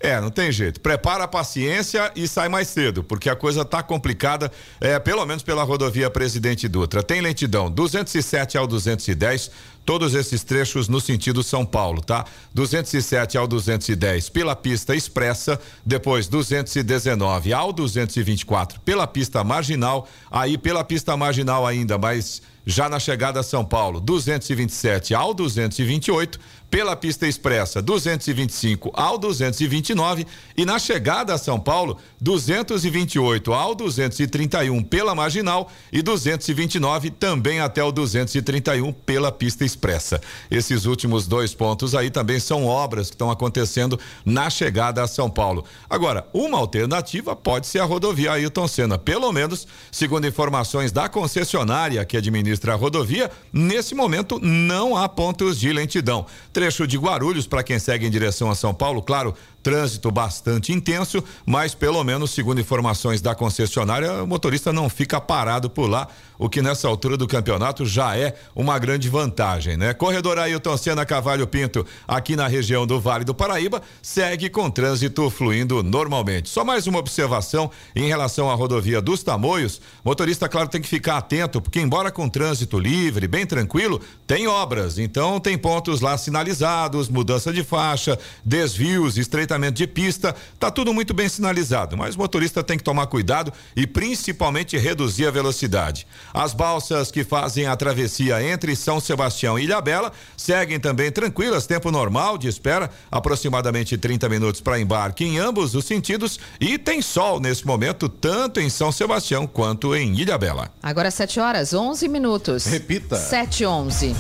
é, 0.01 0.21
não 0.21 0.31
tem 0.31 0.53
jeito. 0.53 0.81
Prepara 0.81 1.25
a 1.25 1.29
paciência 1.29 2.13
e 2.15 2.29
sai 2.29 2.49
mais 2.49 2.69
cedo, 2.69 3.03
porque 3.03 3.29
a 3.29 3.35
coisa 3.35 3.65
tá 3.65 3.83
complicada, 3.83 4.51
é, 4.81 4.99
pelo 4.99 5.25
menos 5.27 5.43
pela 5.43 5.65
rodovia 5.65 6.09
Presidente 6.09 6.69
Dutra. 6.69 7.03
Tem 7.03 7.21
lentidão 7.21 7.71
207 7.71 8.57
ao 8.57 8.67
210, 8.67 9.51
todos 9.85 10.15
esses 10.15 10.45
trechos 10.45 10.87
no 10.87 11.01
sentido 11.01 11.43
São 11.43 11.67
Paulo, 11.67 12.01
tá? 12.01 12.25
207 12.55 13.37
ao 13.37 13.49
210 13.49 14.29
pela 14.29 14.55
pista 14.55 14.95
expressa, 14.95 15.59
depois 15.85 16.29
219 16.29 17.53
ao 17.53 17.73
224 17.73 18.81
pela 18.81 19.07
pista 19.07 19.43
marginal, 19.43 20.07
aí 20.31 20.57
pela 20.57 20.85
pista 20.85 21.17
marginal 21.17 21.67
ainda, 21.67 21.99
mas 21.99 22.43
já 22.67 22.87
na 22.87 23.01
chegada 23.01 23.41
a 23.41 23.43
São 23.43 23.65
Paulo, 23.65 23.99
227 23.99 25.15
ao 25.15 25.33
228 25.33 26.39
pela 26.71 26.95
pista 26.95 27.27
expressa 27.27 27.81
225 27.81 28.91
ao 28.95 29.17
229 29.19 30.27
e 30.57 30.65
na 30.65 30.79
chegada 30.79 31.35
a 31.35 31.39
São 31.39 31.59
Paulo 31.59 31.97
228 32.21 33.53
ao 33.53 33.75
231 33.75 34.83
pela 34.83 35.15
marginal 35.15 35.71
e 35.93 36.03
229 36.03 37.11
também 37.11 37.61
até 37.61 37.83
o 37.83 37.91
231 37.91 38.93
pela 38.93 39.33
pista 39.33 39.65
expressa. 39.65 40.21
Esses 40.51 40.85
últimos 40.85 41.27
dois 41.27 41.55
pontos 41.55 41.95
aí 41.95 42.11
também 42.11 42.39
são 42.39 42.67
obras 42.67 43.09
que 43.09 43.15
estão 43.15 43.31
acontecendo 43.31 43.99
na 44.25 44.51
chegada 44.51 45.03
a 45.03 45.07
São 45.07 45.31
Paulo. 45.31 45.65
Agora, 45.89 46.27
uma 46.33 46.59
alternativa 46.59 47.35
pode 47.35 47.67
ser 47.67 47.81
a 47.81 47.85
rodovia 47.85 48.33
Ailton 48.33 48.69
Senna, 48.69 48.99
pelo 48.99 49.33
menos, 49.33 49.67
segundo 49.91 50.27
informações 50.27 50.93
da 50.93 51.09
concessionária 51.09 52.05
que 52.05 52.17
administra 52.17 52.75
a 52.75 52.77
rodovia, 52.77 53.31
nesse 53.53 53.95
momento 53.95 54.39
não 54.43 54.97
há 54.97 55.09
pontos 55.09 55.59
de 55.59 55.73
lentidão 55.73 56.27
trecho 56.59 56.89
de 56.89 56.99
Guarulhos 56.99 57.47
para 57.47 57.63
quem 57.63 57.79
segue 57.79 58.05
em 58.05 58.11
direção 58.11 58.51
a 58.51 58.55
São 58.57 58.75
Paulo, 58.75 59.01
claro, 59.01 59.33
trânsito 59.69 60.11
bastante 60.11 60.73
intenso, 60.73 61.23
mas 61.45 61.75
pelo 61.75 62.03
menos, 62.03 62.31
segundo 62.31 62.59
informações 62.59 63.21
da 63.21 63.35
concessionária, 63.35 64.25
o 64.25 64.27
motorista 64.27 64.73
não 64.73 64.89
fica 64.89 65.21
parado 65.21 65.69
por 65.69 65.91
lá, 65.91 66.09
o 66.39 66.49
que 66.49 66.63
nessa 66.63 66.89
altura 66.89 67.19
do 67.19 67.27
campeonato 67.27 67.85
já 67.85 68.17
é 68.17 68.35
uma 68.57 68.79
grande 68.79 69.11
vantagem, 69.11 69.77
né? 69.77 69.93
Corredor 69.93 70.39
Ailton 70.39 70.77
Senna 70.79 71.05
Cavalho 71.05 71.47
Pinto, 71.47 71.85
aqui 72.07 72.35
na 72.35 72.47
região 72.47 72.87
do 72.87 72.99
Vale 72.99 73.25
do 73.27 73.35
Paraíba, 73.35 73.83
segue 74.01 74.49
com 74.49 74.71
trânsito 74.71 75.29
fluindo 75.29 75.83
normalmente. 75.83 76.49
Só 76.49 76.65
mais 76.65 76.87
uma 76.87 77.01
observação 77.01 77.71
em 77.95 78.09
relação 78.09 78.51
à 78.51 78.55
rodovia 78.55 79.03
dos 79.03 79.23
Tamoios, 79.23 79.83
motorista, 80.03 80.49
claro, 80.49 80.69
tem 80.69 80.81
que 80.81 80.89
ficar 80.89 81.19
atento, 81.19 81.61
porque 81.61 81.81
embora 81.81 82.11
com 82.11 82.27
trânsito 82.27 82.79
livre, 82.79 83.29
bem 83.29 83.45
tranquilo, 83.45 84.01
tem 84.27 84.47
obras, 84.47 84.99
então 84.99 85.39
tem 85.39 85.59
pontos 85.59 86.01
lá 86.01 86.17
sinalizados, 86.17 87.11
mudança 87.11 87.53
de 87.53 87.63
faixa, 87.63 88.19
desvios, 88.43 89.19
estreitamento 89.19 89.58
de 89.73 89.87
pista, 89.87 90.35
tá 90.59 90.71
tudo 90.71 90.95
muito 90.95 91.13
bem 91.13 91.29
sinalizado, 91.29 91.97
mas 91.97 92.15
o 92.15 92.19
motorista 92.19 92.63
tem 92.63 92.79
que 92.79 92.85
tomar 92.85 93.07
cuidado 93.07 93.53
e 93.77 93.87
principalmente 93.87 94.77
reduzir 94.79 95.27
a 95.27 95.31
velocidade. 95.31 96.07
As 96.33 96.55
balsas 96.55 97.11
que 97.11 97.25
fazem 97.25 97.67
a 97.67 97.77
travessia 97.77 98.43
entre 98.43 98.75
São 98.77 99.01
Sebastião 99.01 99.59
e 99.59 99.65
Ilhabela 99.65 100.13
seguem 100.37 100.79
também 100.81 101.11
tranquilas, 101.11 101.67
tempo 101.67 101.91
normal 101.91 102.39
de 102.39 102.49
espera, 102.49 102.91
aproximadamente 103.11 103.99
30 103.99 104.29
minutos 104.29 104.61
para 104.61 104.79
embarque 104.79 105.25
em 105.25 105.39
ambos 105.39 105.75
os 105.75 105.85
sentidos 105.85 106.39
e 106.61 106.79
tem 106.79 107.03
sol 107.03 107.41
nesse 107.41 107.67
momento 107.67 108.09
tanto 108.09 108.61
em 108.61 108.71
São 108.71 108.93
Sebastião 108.93 109.47
quanto 109.47 109.95
em 109.95 110.15
Ilhabela. 110.15 110.71
Agora 110.83 111.11
7 111.11 111.41
horas 111.41 111.75
11 111.75 112.09
minutos. 112.09 112.65
Repita. 112.65 113.17
7 113.17 113.67
11. 113.67 114.15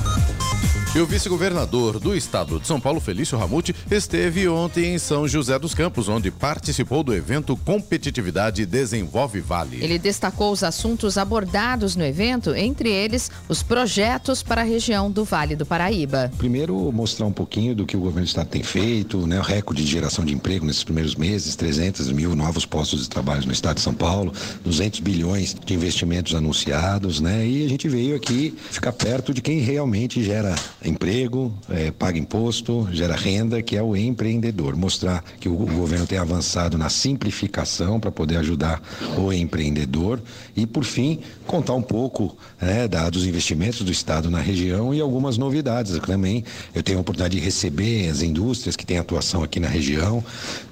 E 0.94 1.00
o 1.00 1.06
vice-governador 1.06 2.00
do 2.00 2.16
estado 2.16 2.58
de 2.58 2.66
São 2.66 2.80
Paulo, 2.80 2.98
Felício 2.98 3.36
Ramute, 3.36 3.76
esteve 3.90 4.48
ontem 4.48 4.94
em 4.94 4.98
São 4.98 5.28
José 5.28 5.58
dos 5.58 5.74
Campos, 5.74 6.08
onde 6.08 6.30
participou 6.30 7.02
do 7.02 7.14
evento 7.14 7.54
Competitividade 7.58 8.64
Desenvolve 8.64 9.38
Vale. 9.38 9.84
Ele 9.84 9.98
destacou 9.98 10.50
os 10.50 10.64
assuntos 10.64 11.18
abordados 11.18 11.94
no 11.94 12.02
evento, 12.02 12.54
entre 12.54 12.90
eles 12.90 13.30
os 13.50 13.62
projetos 13.62 14.42
para 14.42 14.62
a 14.62 14.64
região 14.64 15.10
do 15.10 15.24
Vale 15.24 15.54
do 15.54 15.66
Paraíba. 15.66 16.32
Primeiro, 16.38 16.90
mostrar 16.90 17.26
um 17.26 17.32
pouquinho 17.32 17.74
do 17.74 17.84
que 17.84 17.96
o 17.96 18.00
governo 18.00 18.22
do 18.22 18.28
estado 18.28 18.48
tem 18.48 18.62
feito, 18.62 19.26
né, 19.26 19.38
o 19.38 19.42
recorde 19.42 19.84
de 19.84 19.90
geração 19.90 20.24
de 20.24 20.32
emprego 20.32 20.64
nesses 20.64 20.84
primeiros 20.84 21.14
meses, 21.14 21.54
300 21.54 22.10
mil 22.12 22.34
novos 22.34 22.64
postos 22.64 23.02
de 23.02 23.10
trabalho 23.10 23.44
no 23.44 23.52
estado 23.52 23.76
de 23.76 23.82
São 23.82 23.94
Paulo, 23.94 24.32
200 24.64 25.00
bilhões 25.00 25.54
de 25.54 25.74
investimentos 25.74 26.34
anunciados, 26.34 27.20
né? 27.20 27.46
E 27.46 27.66
a 27.66 27.68
gente 27.68 27.86
veio 27.90 28.16
aqui 28.16 28.56
ficar 28.70 28.92
perto 28.92 29.34
de 29.34 29.42
quem 29.42 29.60
realmente 29.60 30.24
gera 30.24 30.54
emprego, 30.84 31.52
é, 31.68 31.90
paga 31.90 32.18
imposto, 32.18 32.88
gera 32.92 33.16
renda, 33.16 33.62
que 33.62 33.76
é 33.76 33.82
o 33.82 33.96
empreendedor. 33.96 34.76
Mostrar 34.76 35.24
que 35.40 35.48
o, 35.48 35.54
governo 35.54 36.06
tem 36.06 36.18
avançado 36.18 36.78
na 36.78 36.88
simplificação 36.88 37.98
para 37.98 38.10
poder 38.10 38.36
ajudar 38.38 38.80
o 39.16 39.32
empreendedor 39.32 40.20
e, 40.56 40.66
por 40.66 40.84
fim, 40.84 41.20
contar 41.46 41.74
um 41.74 41.82
pouco 41.82 42.36
né, 42.60 42.86
da, 42.86 43.10
dos 43.10 43.26
investimentos 43.26 43.82
do 43.82 43.90
Estado 43.90 44.30
na 44.30 44.40
região 44.40 44.94
e 44.94 45.00
algumas 45.00 45.36
novidades. 45.36 45.98
também 46.00 46.44
eu 46.74 46.82
tenho 46.82 46.98
a 46.98 47.00
oportunidade 47.00 47.36
de 47.36 47.44
receber 47.44 48.08
as 48.08 48.22
indústrias 48.22 48.76
que 48.76 48.86
têm 48.86 48.98
atuação 48.98 49.42
aqui 49.42 49.58
na 49.58 49.68
região, 49.68 50.22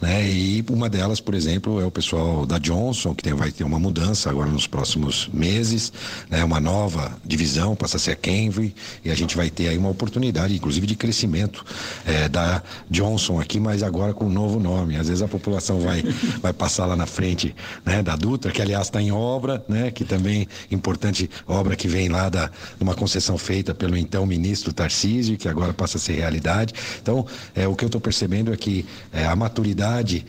né, 0.00 0.28
e 0.28 0.64
uma 0.70 0.88
delas, 0.88 1.20
por 1.20 1.34
exemplo, 1.34 1.80
é 1.80 1.84
o 1.84 1.90
pessoal 1.90 2.46
da 2.46 2.58
Johnson, 2.58 3.14
que 3.14 3.22
tem, 3.22 3.34
vai 3.34 3.50
ter 3.50 3.64
uma 3.64 3.78
mudança 3.78 4.30
agora 4.30 4.50
nos 4.50 4.66
próximos 4.66 5.28
meses, 5.32 5.92
né, 6.30 6.44
uma 6.44 6.60
nova 6.60 7.16
divisão, 7.25 7.75
passa 7.75 7.96
a 7.96 8.00
ser 8.00 8.12
a 8.12 8.16
Kenvy, 8.16 8.75
e 9.04 9.10
a 9.10 9.14
gente 9.14 9.36
vai 9.36 9.50
ter 9.50 9.68
aí 9.68 9.78
uma 9.78 9.88
oportunidade, 9.97 10.55
inclusive, 10.55 10.87
de 10.87 10.95
crescimento 10.95 11.65
é, 12.05 12.29
da 12.29 12.62
Johnson 12.91 13.41
aqui, 13.41 13.59
mas 13.59 13.83
agora 13.83 14.12
com 14.12 14.26
um 14.26 14.31
novo 14.31 14.61
nome. 14.61 14.97
Às 14.97 15.09
vezes 15.09 15.23
a 15.23 15.29
população 15.29 15.81
vai, 15.81 16.03
vai 16.41 16.53
passar 16.53 16.87
lá 16.87 16.95
na 16.95 17.07
frente 17.07 17.57
né, 17.85 18.03
da 18.03 18.15
Dutra, 18.15 18.53
que 18.53 18.61
aliás 18.61 18.87
está 18.87 19.00
em 19.00 19.11
obra, 19.11 19.65
né, 19.69 19.91
que 19.91 20.05
também 20.05 20.47
importante 20.71 21.29
obra 21.49 21.75
que 21.75 21.88
vem 21.88 22.09
lá 22.09 22.29
da 22.29 22.50
uma 22.79 22.95
concessão 22.95 23.38
feita 23.38 23.75
pelo 23.75 23.97
então 23.97 24.25
ministro 24.26 24.73
Tarcísio, 24.73 25.37
que 25.37 25.49
agora 25.49 25.73
passa 25.73 25.97
a 25.97 26.00
ser 26.00 26.15
realidade. 26.15 26.75
Então, 27.00 27.26
é, 27.55 27.67
o 27.67 27.75
que 27.75 27.85
eu 27.85 27.88
estou 27.88 28.00
percebendo 28.00 28.53
é 28.53 28.57
que 28.57 28.87
é, 29.12 29.25
a 29.25 29.35
maturidade 29.35 30.26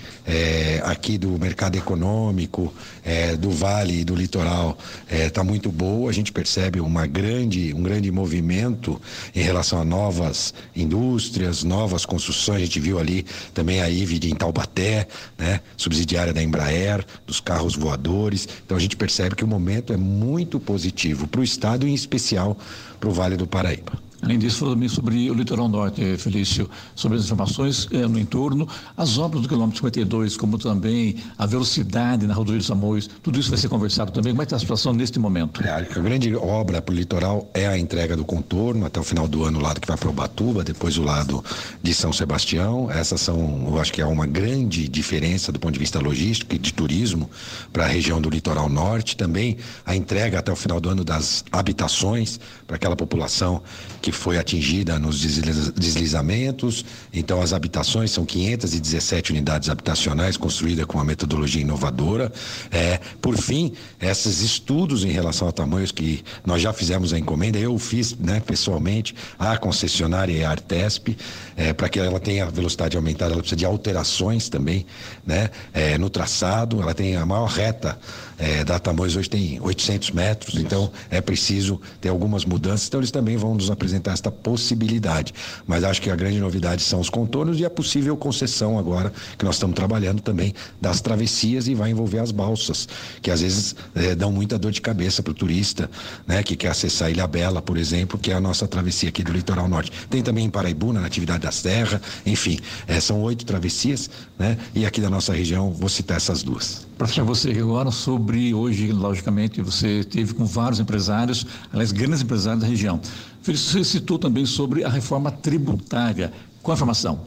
aqui 0.84 1.18
do 1.18 1.30
mercado 1.40 1.76
econômico, 1.76 2.74
é, 3.08 3.36
do 3.36 3.50
Vale 3.50 4.02
e 4.02 4.04
do 4.04 4.16
litoral 4.16 4.78
está 5.10 5.42
é, 5.42 5.44
muito 5.44 5.72
boa. 5.72 6.10
A 6.10 6.14
gente 6.14 6.32
percebe 6.32 6.80
uma 6.80 7.08
grande, 7.08 7.74
um 7.74 7.82
grande 7.82 8.12
movimento 8.12 9.02
em 9.34 9.42
relação 9.42 9.58
relação 9.58 9.82
a 9.82 9.86
novas 9.86 10.54
indústrias, 10.76 11.64
novas 11.64 12.06
construções. 12.06 12.62
A 12.62 12.66
gente 12.66 12.80
viu 12.80 13.00
ali 13.00 13.26
também 13.54 13.82
a 13.82 13.90
IVE 13.90 14.30
em 14.30 14.36
Taubaté, 14.36 15.08
né? 15.38 15.62
subsidiária 15.76 16.34
da 16.34 16.42
Embraer, 16.42 17.06
dos 17.26 17.40
carros 17.40 17.76
voadores. 17.76 18.48
Então 18.66 18.78
a 18.78 18.80
gente 18.80 18.96
percebe 18.96 19.36
que 19.36 19.44
o 19.44 19.48
momento 19.48 19.94
é 19.94 19.98
muito 19.98 20.60
positivo 20.60 21.28
para 21.28 21.42
o 21.42 21.44
Estado 21.44 21.88
e 21.88 21.92
em 21.92 21.96
especial 21.96 22.58
para 23.00 23.10
o 23.10 23.12
Vale 23.12 23.36
do 23.36 23.48
Paraíba. 23.48 24.07
Além 24.22 24.40
disso, 24.40 24.60
falou 24.60 24.74
também 24.74 24.90
sobre 24.90 25.30
o 25.30 25.34
litoral 25.34 25.70
norte, 25.70 26.18
Felício, 26.18 26.70
sobre 26.96 27.18
as 27.18 27.26
informações 27.26 27.88
eh, 27.92 28.08
no 28.08 28.18
entorno, 28.18 28.68
as 28.96 29.18
obras 29.18 29.44
do 29.44 29.48
quilômetro 29.48 29.78
52, 29.78 30.36
como 30.36 30.58
também 30.58 31.16
a 31.38 31.46
velocidade 31.46 32.26
na 32.26 32.34
rodovia 32.34 32.60
dos 32.60 32.72
Amores, 32.72 33.08
tudo 33.22 33.40
isso 33.40 33.50
vai 33.50 33.60
ser 33.60 33.70
conversado 33.70 34.12
também. 34.12 34.34
Como 34.34 34.42
é 34.42 34.46
que 34.46 34.48
está 34.48 34.56
a 34.56 34.60
situação 34.60 34.92
neste 34.92 35.20
momento? 35.20 35.64
É, 35.64 35.70
a 35.70 35.82
grande 35.82 36.36
obra 36.36 36.82
para 36.82 36.94
o 36.94 36.96
litoral 36.96 37.50
é 37.54 37.68
a 37.68 37.78
entrega 37.78 38.18
do 38.18 38.26
contorno 38.26 38.86
até 38.86 39.00
o 39.00 39.04
final 39.04 39.28
do 39.28 39.44
ano, 39.44 39.60
o 39.60 39.62
lado 39.62 39.80
que 39.80 39.88
vai 39.88 39.98
para 39.98 40.10
Ubatuba, 40.10 40.64
depois 40.64 40.98
o 40.98 41.04
lado 41.04 41.44
de 41.82 41.94
São 41.94 42.12
Sebastião. 42.12 42.90
Essas 42.90 43.22
são, 43.22 43.66
eu 43.68 43.80
acho 43.80 43.94
que 43.94 44.02
é 44.02 44.06
uma 44.06 44.26
grande 44.26 44.88
diferença 44.88 45.52
do 45.52 45.60
ponto 45.60 45.74
de 45.74 45.80
vista 45.80 46.00
logístico 46.00 46.56
e 46.56 46.58
de 46.58 46.74
turismo 46.74 47.30
para 47.72 47.86
a 47.86 47.88
região 47.88 48.20
do 48.20 48.30
litoral 48.30 48.68
norte. 48.68 49.16
Também 49.16 49.58
a 49.86 49.96
entrega 49.96 50.40
até 50.40 50.52
o 50.52 50.56
final 50.56 50.80
do 50.80 50.90
ano 50.90 51.04
das 51.04 51.46
habitações 51.52 52.40
para 52.66 52.76
aquela 52.76 52.96
população 52.96 53.62
que 54.02 54.07
foi 54.12 54.38
atingida 54.38 55.00
nos 55.00 55.22
deslizamentos. 55.22 56.86
Então, 57.14 57.42
as 57.42 57.54
habitações 57.54 58.12
são 58.12 58.26
517 58.26 59.32
unidades 59.32 59.70
habitacionais 59.70 60.38
construídas 60.38 60.86
com 60.86 60.98
uma 60.98 61.04
metodologia 61.04 61.62
inovadora. 61.62 62.32
É, 62.72 63.00
por 63.22 63.38
fim, 63.38 63.74
esses 64.00 64.42
estudos 64.42 65.04
em 65.04 65.12
relação 65.12 65.48
a 65.48 65.52
tamanhos 65.52 65.92
que 65.92 66.24
nós 66.46 66.62
já 66.62 66.74
fizemos 66.74 67.14
a 67.14 67.20
encomenda, 67.20 67.58
eu 67.58 67.78
fiz 67.78 68.16
né, 68.18 68.40
pessoalmente, 68.40 69.16
a 69.38 69.58
concessionária 69.58 70.34
e 70.34 70.44
a 70.44 70.52
Artesp, 70.52 71.18
é, 71.56 71.74
para 71.74 71.90
que 71.90 72.00
ela 72.00 72.20
tenha 72.20 72.46
velocidade 72.48 72.96
aumentada, 72.96 73.34
ela 73.34 73.42
precisa 73.42 73.58
de 73.58 73.66
alterações 73.66 74.50
também 74.50 74.86
né, 75.26 75.50
é, 75.74 75.98
no 75.98 76.10
traçado, 76.10 76.82
ela 76.82 76.94
tem 76.94 77.16
a 77.16 77.26
maior 77.26 77.48
reta 77.48 77.98
é, 78.38 78.64
da 78.64 78.78
Tamoios 78.80 79.16
hoje 79.16 79.30
tem 79.30 79.60
800 79.60 80.12
metros, 80.12 80.56
então 80.56 80.92
é 81.10 81.20
preciso 81.20 81.82
ter 82.00 82.10
algumas 82.10 82.46
mudanças. 82.46 82.88
Então 82.88 83.00
eles 83.00 83.12
também 83.12 83.36
vão 83.36 83.56
nos 83.56 83.72
apresentar 83.72 84.12
esta 84.12 84.32
possibilidade. 84.32 85.34
Mas 85.66 85.84
acho 85.84 86.02
que 86.02 86.10
a 86.10 86.16
grande 86.16 86.40
novidade 86.40 86.84
são 86.84 87.00
os 87.00 87.10
contornos 87.10 87.60
e 87.60 87.66
a 87.66 87.70
possível 87.70 88.16
concessão 88.16 88.78
agora, 88.78 89.12
que 89.38 89.44
nós 89.44 89.56
estamos 89.56 89.76
trabalhando 89.76 90.22
também, 90.22 90.54
das 90.80 91.02
travessias 91.02 91.68
e 91.68 91.74
vai 91.74 91.90
envolver 91.90 92.20
as 92.20 92.32
balsas, 92.32 92.88
que 93.22 93.32
às 93.32 93.42
vezes 93.42 93.76
é, 93.96 94.16
dão 94.16 94.32
muita 94.32 94.58
dor 94.58 94.72
de 94.72 94.82
cabeça 94.82 95.24
para 95.24 95.32
o 95.32 95.34
turista, 95.34 95.90
né, 96.26 96.44
que 96.44 96.56
quer 96.56 96.70
acessar 96.70 97.10
Ilha 97.10 97.28
Bela, 97.28 97.62
por 97.62 97.78
exemplo, 97.78 98.18
que 98.20 98.32
é 98.32 98.36
a 98.36 98.40
nossa 98.40 98.68
travessia 98.68 99.10
aqui 99.10 99.24
do 99.24 99.32
litoral 99.32 99.68
norte. 99.68 99.92
Tem 100.10 100.22
também 100.22 100.46
em 100.46 100.50
Paraibuna, 100.50 101.02
na 101.02 101.08
atividade 101.08 101.40
da 101.40 101.52
Serra, 101.52 102.02
enfim, 102.26 102.60
é, 102.88 103.00
são 103.00 103.22
oito 103.22 103.46
travessias, 103.46 104.10
né, 104.38 104.58
e 104.76 104.86
aqui 104.86 105.02
da 105.02 105.10
nossa 105.10 105.34
região 105.34 105.72
vou 105.72 105.90
citar 105.90 106.18
essas 106.18 106.44
duas. 106.44 106.88
Para 106.98 107.06
fechar 107.06 107.24
você 107.24 107.52
agora 107.52 107.92
sobre 107.92 108.56
hoje, 108.56 108.92
logicamente, 108.92 109.62
você 109.62 110.04
teve 110.04 110.34
com 110.34 110.46
vários 110.46 110.80
empresários, 110.80 111.46
aliás, 111.72 111.92
grandes 111.92 112.24
empresários 112.24 112.64
da 112.64 112.68
região. 112.68 113.00
Você 113.44 113.84
citou 113.84 114.18
também 114.18 114.48
sobre 114.48 114.84
a 114.84 114.90
reforma 114.90 115.30
tributária. 115.30 116.34
Qual 116.64 116.74
a 116.74 116.76
informação? 116.76 117.20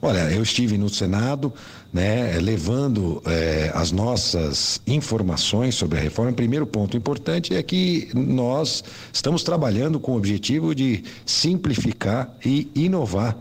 Olha, 0.00 0.30
eu 0.30 0.42
estive 0.42 0.78
no 0.78 0.88
Senado, 0.88 1.52
né, 1.92 2.38
levando 2.40 3.22
eh, 3.26 3.70
as 3.74 3.92
nossas 3.92 4.80
informações 4.86 5.74
sobre 5.74 5.98
a 5.98 6.02
reforma. 6.02 6.30
O 6.30 6.34
primeiro 6.34 6.66
ponto 6.66 6.96
importante 6.96 7.54
é 7.54 7.62
que 7.62 8.08
nós 8.14 8.82
estamos 9.12 9.42
trabalhando 9.42 10.00
com 10.00 10.12
o 10.12 10.16
objetivo 10.16 10.74
de 10.74 11.04
simplificar 11.26 12.30
e 12.44 12.70
inovar 12.74 13.36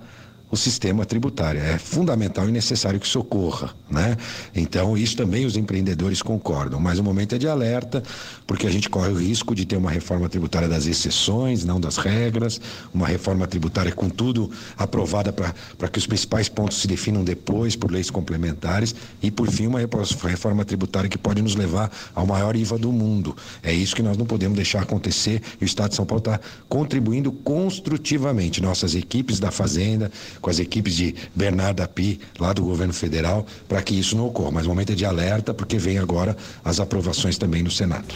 o 0.53 0.55
sistema 0.55 1.03
tributário. 1.03 1.59
É 1.59 1.79
fundamental 1.79 2.47
e 2.47 2.51
necessário 2.51 2.99
que 2.99 3.07
socorra, 3.07 3.73
né? 3.89 4.15
Então, 4.55 4.95
isso 4.95 5.17
também 5.17 5.47
os 5.47 5.57
empreendedores 5.57 6.21
concordam, 6.21 6.79
mas 6.79 6.99
o 6.99 7.03
momento 7.03 7.33
é 7.33 7.39
de 7.39 7.47
alerta, 7.47 8.03
porque 8.45 8.67
a 8.67 8.69
gente 8.69 8.87
corre 8.87 9.09
o 9.09 9.15
risco 9.15 9.55
de 9.55 9.65
ter 9.65 9.77
uma 9.77 9.89
reforma 9.89 10.29
tributária 10.29 10.69
das 10.69 10.85
exceções, 10.85 11.65
não 11.65 11.81
das 11.81 11.97
regras, 11.97 12.61
uma 12.93 13.07
reforma 13.07 13.47
tributária 13.47 13.91
com 13.91 14.07
tudo 14.07 14.51
aprovada 14.77 15.33
para 15.33 15.89
que 15.89 15.97
os 15.97 16.05
principais 16.05 16.47
pontos 16.47 16.79
se 16.79 16.87
definam 16.87 17.23
depois 17.23 17.75
por 17.75 17.91
leis 17.91 18.11
complementares 18.11 18.93
e, 19.23 19.31
por 19.31 19.49
fim, 19.49 19.65
uma 19.65 19.79
reforma 19.79 20.63
tributária 20.63 21.09
que 21.09 21.17
pode 21.17 21.41
nos 21.41 21.55
levar 21.55 21.91
ao 22.13 22.27
maior 22.27 22.55
IVA 22.55 22.77
do 22.77 22.91
mundo. 22.91 23.35
É 23.63 23.73
isso 23.73 23.95
que 23.95 24.03
nós 24.03 24.17
não 24.17 24.25
podemos 24.27 24.55
deixar 24.55 24.83
acontecer 24.83 25.41
e 25.59 25.63
o 25.63 25.65
Estado 25.65 25.89
de 25.89 25.95
São 25.95 26.05
Paulo 26.05 26.19
está 26.19 26.39
contribuindo 26.69 27.31
construtivamente. 27.31 28.61
Nossas 28.61 28.93
equipes 28.93 29.39
da 29.39 29.49
Fazenda, 29.49 30.11
com 30.43 30.49
as 30.49 30.59
equipes 30.59 30.93
de 30.93 31.15
Bernardo 31.33 31.81
Api, 31.81 32.19
lá 32.37 32.51
do 32.51 32.63
governo 32.63 32.93
federal, 32.93 33.47
para 33.67 33.81
que 33.81 33.97
isso 33.97 34.15
não 34.15 34.27
ocorra. 34.27 34.51
Mas 34.51 34.65
o 34.65 34.69
momento 34.69 34.91
é 34.91 34.95
de 34.95 35.05
alerta, 35.05 35.53
porque 35.53 35.77
vem 35.77 35.97
agora 35.97 36.35
as 36.63 36.81
aprovações 36.81 37.37
também 37.37 37.63
no 37.63 37.71
Senado. 37.71 38.13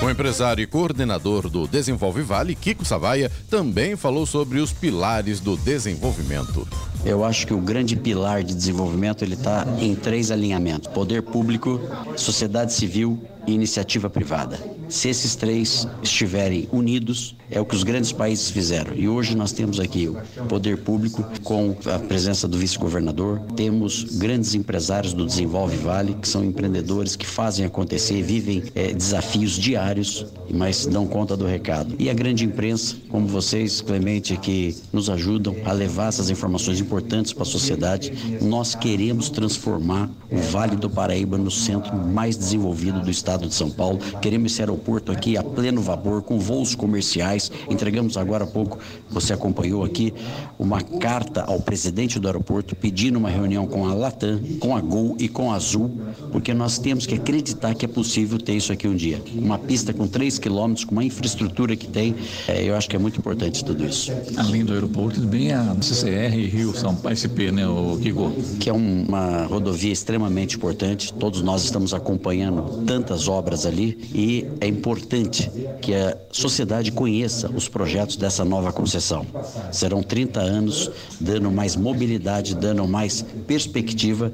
O 0.00 0.08
empresário 0.08 0.62
e 0.62 0.66
coordenador 0.66 1.50
do 1.50 1.66
Desenvolve 1.66 2.22
Vale, 2.22 2.54
Kiko 2.54 2.84
Savaia, 2.84 3.30
também 3.50 3.96
falou 3.96 4.24
sobre 4.24 4.60
os 4.60 4.72
pilares 4.72 5.40
do 5.40 5.56
desenvolvimento. 5.56 6.66
Eu 7.04 7.22
acho 7.22 7.46
que 7.46 7.52
o 7.52 7.60
grande 7.60 7.96
pilar 7.96 8.42
de 8.42 8.54
desenvolvimento 8.54 9.22
ele 9.22 9.34
está 9.34 9.66
em 9.78 9.94
três 9.94 10.30
alinhamentos: 10.30 10.88
poder 10.88 11.22
público, 11.22 11.78
sociedade 12.16 12.72
civil 12.72 13.22
e 13.46 13.52
iniciativa 13.52 14.08
privada. 14.08 14.58
Se 14.88 15.08
esses 15.08 15.34
três 15.34 15.86
estiverem 16.02 16.68
unidos, 16.72 17.36
é 17.50 17.60
o 17.60 17.64
que 17.64 17.74
os 17.74 17.82
grandes 17.82 18.12
países 18.12 18.50
fizeram. 18.50 18.94
E 18.94 19.08
hoje 19.08 19.34
nós 19.36 19.52
temos 19.52 19.80
aqui 19.80 20.08
o 20.08 20.44
poder 20.46 20.78
público 20.78 21.24
com 21.42 21.76
a 21.86 21.98
presença 21.98 22.46
do 22.46 22.58
vice-governador, 22.58 23.40
temos 23.56 24.04
grandes 24.18 24.54
empresários 24.54 25.12
do 25.12 25.26
Desenvolve 25.26 25.76
Vale, 25.76 26.14
que 26.14 26.28
são 26.28 26.44
empreendedores 26.44 27.16
que 27.16 27.26
fazem 27.26 27.64
acontecer, 27.64 28.22
vivem 28.22 28.62
é, 28.74 28.92
desafios 28.92 29.52
diários, 29.52 30.26
mas 30.50 30.86
dão 30.86 31.06
conta 31.06 31.36
do 31.36 31.46
recado. 31.46 31.94
E 31.98 32.08
a 32.08 32.14
grande 32.14 32.44
imprensa, 32.44 32.96
como 33.08 33.26
vocês, 33.26 33.80
Clemente, 33.80 34.36
que 34.36 34.76
nos 34.92 35.10
ajudam 35.10 35.56
a 35.64 35.72
levar 35.72 36.08
essas 36.08 36.30
informações 36.30 36.80
importantes 36.80 36.93
para 37.32 37.42
a 37.42 37.46
sociedade. 37.46 38.12
Nós 38.40 38.74
queremos 38.74 39.28
transformar 39.28 40.08
o 40.30 40.36
Vale 40.36 40.76
do 40.76 40.88
Paraíba 40.88 41.36
no 41.36 41.50
centro 41.50 41.96
mais 41.96 42.36
desenvolvido 42.36 43.00
do 43.00 43.10
estado 43.10 43.46
de 43.48 43.54
São 43.54 43.70
Paulo. 43.70 43.98
Queremos 44.20 44.52
esse 44.52 44.62
aeroporto 44.62 45.12
aqui 45.12 45.36
a 45.36 45.42
pleno 45.42 45.80
vapor, 45.80 46.22
com 46.22 46.38
voos 46.38 46.74
comerciais. 46.74 47.50
Entregamos 47.68 48.16
agora 48.16 48.44
há 48.44 48.46
pouco, 48.46 48.78
você 49.10 49.32
acompanhou 49.32 49.84
aqui, 49.84 50.12
uma 50.58 50.80
carta 50.80 51.42
ao 51.42 51.60
presidente 51.60 52.18
do 52.18 52.28
aeroporto 52.28 52.76
pedindo 52.76 53.18
uma 53.18 53.28
reunião 53.28 53.66
com 53.66 53.86
a 53.86 53.94
Latam, 53.94 54.40
com 54.60 54.76
a 54.76 54.80
Gol 54.80 55.16
e 55.18 55.28
com 55.28 55.52
a 55.52 55.56
Azul, 55.56 55.90
porque 56.32 56.54
nós 56.54 56.78
temos 56.78 57.06
que 57.06 57.14
acreditar 57.14 57.74
que 57.74 57.84
é 57.84 57.88
possível 57.88 58.38
ter 58.38 58.54
isso 58.54 58.72
aqui 58.72 58.86
um 58.86 58.94
dia. 58.94 59.22
Uma 59.34 59.58
pista 59.58 59.92
com 59.92 60.06
3 60.06 60.38
quilômetros, 60.38 60.84
com 60.84 60.92
uma 60.92 61.04
infraestrutura 61.04 61.76
que 61.76 61.86
tem, 61.86 62.14
é, 62.48 62.62
eu 62.64 62.76
acho 62.76 62.88
que 62.88 62.96
é 62.96 62.98
muito 62.98 63.18
importante 63.18 63.64
tudo 63.64 63.84
isso. 63.84 64.12
Além 64.36 64.64
do 64.64 64.72
aeroporto, 64.72 65.20
também 65.20 65.52
a 65.52 65.74
CCR 65.80 66.34
Rio 66.48 66.74
São 66.84 67.00
SP, 67.08 67.48
né, 67.50 67.66
o 67.66 67.98
Kiko? 67.98 68.30
Que 68.60 68.68
é 68.68 68.72
uma 68.74 69.46
rodovia 69.46 69.90
extremamente 69.90 70.56
importante. 70.56 71.14
Todos 71.14 71.40
nós 71.40 71.64
estamos 71.64 71.94
acompanhando 71.94 72.84
tantas 72.84 73.26
obras 73.26 73.64
ali 73.64 73.98
e 74.12 74.46
é 74.60 74.66
importante 74.66 75.50
que 75.80 75.94
a 75.94 76.14
sociedade 76.30 76.92
conheça 76.92 77.50
os 77.50 77.70
projetos 77.70 78.16
dessa 78.16 78.44
nova 78.44 78.70
concessão. 78.70 79.24
Serão 79.72 80.02
30 80.02 80.40
anos 80.40 80.90
dando 81.18 81.50
mais 81.50 81.74
mobilidade, 81.74 82.54
dando 82.54 82.86
mais 82.86 83.24
perspectiva 83.46 84.30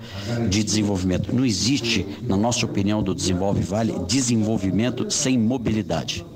de 0.49 0.65
desenvolvimento. 0.65 1.33
Não 1.33 1.45
existe, 1.45 2.05
na 2.21 2.37
nossa 2.37 2.67
opinião 2.67 3.01
do 3.01 3.15
Desenvolve 3.15 3.63
Vale, 3.63 3.95
desenvolvimento 4.09 5.09
sem 5.09 5.39
mobilidade. 5.39 6.27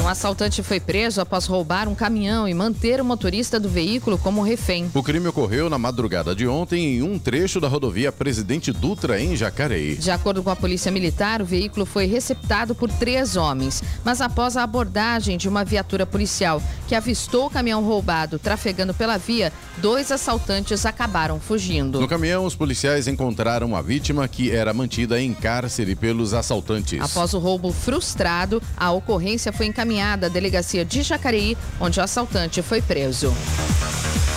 Um 0.00 0.08
assaltante 0.08 0.62
foi 0.62 0.80
preso 0.80 1.20
após 1.20 1.44
roubar 1.44 1.86
um 1.86 1.94
caminhão 1.94 2.48
e 2.48 2.54
manter 2.54 3.02
o 3.02 3.04
motorista 3.04 3.60
do 3.60 3.68
veículo 3.68 4.16
como 4.16 4.42
refém. 4.42 4.90
O 4.94 5.02
crime 5.02 5.28
ocorreu 5.28 5.68
na 5.68 5.78
madrugada 5.78 6.34
de 6.34 6.48
ontem 6.48 6.96
em 6.96 7.02
um 7.02 7.18
trecho 7.18 7.60
da 7.60 7.68
rodovia 7.68 8.10
Presidente 8.10 8.72
Dutra, 8.72 9.20
em 9.20 9.36
Jacareí. 9.36 9.96
De 9.96 10.10
acordo 10.10 10.42
com 10.42 10.48
a 10.48 10.56
Polícia 10.56 10.90
Militar, 10.90 11.42
o 11.42 11.44
veículo 11.44 11.84
foi 11.84 12.06
receptado 12.06 12.74
por 12.74 12.90
três 12.90 13.36
homens, 13.36 13.82
mas 14.02 14.22
após 14.22 14.56
a 14.56 14.62
abordagem 14.62 15.36
de 15.36 15.50
uma 15.50 15.64
viatura 15.64 16.06
policial 16.06 16.62
que 16.88 16.94
avistou 16.94 17.46
o 17.46 17.50
caminhão 17.50 17.84
roubado 17.84 18.38
trafegando 18.38 18.94
pela 18.94 19.18
via, 19.18 19.52
dois 19.76 20.10
assaltantes 20.10 20.86
acabaram 20.86 21.38
fugindo. 21.38 22.00
No 22.00 22.08
caminhão, 22.08 22.46
os 22.46 22.56
policiais 22.56 23.06
encontraram 23.06 23.76
a 23.76 23.82
vítima 23.82 24.26
que 24.26 24.50
era 24.50 24.72
mantida 24.72 25.20
em 25.20 25.34
cárcere 25.34 25.94
pelos 25.94 26.32
assaltantes. 26.32 27.00
Após 27.02 27.34
o 27.34 27.38
roubo 27.38 27.70
frustrado, 27.70 28.62
a 28.76 28.90
ocorrência 28.90 29.52
foi 29.52 29.66
encaminhada 29.66 29.89
encaminhada 29.90 30.26
à 30.26 30.30
delegacia 30.30 30.84
de 30.84 31.02
Jacareí, 31.02 31.56
onde 31.80 31.98
o 31.98 32.02
assaltante 32.02 32.62
foi 32.62 32.80
preso. 32.80 33.34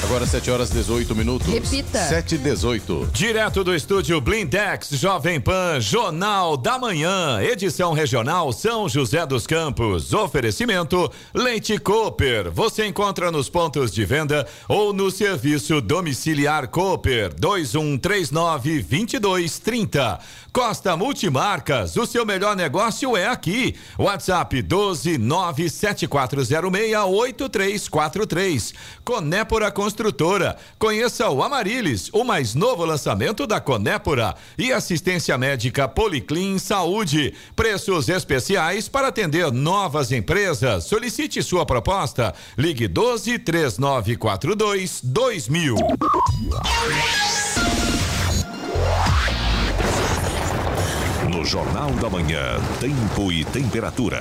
Agora 0.03 0.25
7 0.25 0.51
horas 0.51 0.69
18 0.69 1.15
minutos. 1.15 1.47
Repita. 1.47 1.97
7 1.97 2.35
e 2.35 2.37
18. 2.37 3.09
Direto 3.13 3.63
do 3.63 3.73
estúdio 3.73 4.19
Blindex 4.19 4.89
Jovem 4.89 5.39
Pan, 5.39 5.79
Jornal 5.79 6.57
da 6.57 6.77
Manhã, 6.77 7.41
edição 7.41 7.93
regional 7.93 8.51
São 8.51 8.89
José 8.89 9.25
dos 9.25 9.47
Campos. 9.47 10.13
Oferecimento 10.13 11.09
Leite 11.33 11.77
Cooper. 11.79 12.51
Você 12.51 12.85
encontra 12.85 13.31
nos 13.31 13.47
pontos 13.47 13.93
de 13.93 14.03
venda 14.03 14.45
ou 14.67 14.91
no 14.91 15.09
serviço 15.09 15.79
domiciliar 15.79 16.67
Cooper 16.67 17.33
2139 17.33 18.83
2230. 18.83 20.19
Costa 20.51 20.95
Multimarcas, 20.95 21.95
o 21.95 22.05
seu 22.05 22.23
melhor 22.25 22.55
negócio 22.55 23.17
é 23.17 23.27
aqui. 23.27 23.73
WhatsApp 23.97 24.61
12 24.61 25.17
97406 25.17 25.42
8343. 27.05 28.73
Conépora 29.03 29.71
Construtora. 29.71 30.55
Conheça 30.79 31.29
o 31.29 31.43
Amarilis, 31.43 32.09
o 32.13 32.23
mais 32.23 32.55
novo 32.55 32.85
lançamento 32.85 33.45
da 33.45 33.59
Conépora. 33.59 34.35
E 34.57 34.71
assistência 34.71 35.37
médica 35.37 35.87
Policlin 35.87 36.57
Saúde. 36.57 37.33
Preços 37.55 38.09
especiais 38.09 38.87
para 38.87 39.09
atender 39.09 39.51
novas 39.51 40.11
empresas. 40.11 40.85
Solicite 40.85 41.41
sua 41.43 41.65
proposta. 41.65 42.33
Ligue 42.57 42.87
12 42.87 43.39
3942 43.39 45.01
2000. 45.03 45.75
No 51.43 51.49
Jornal 51.49 51.91
da 51.95 52.09
Manhã, 52.09 52.57
tempo 52.79 53.29
e 53.29 53.43
temperatura. 53.43 54.17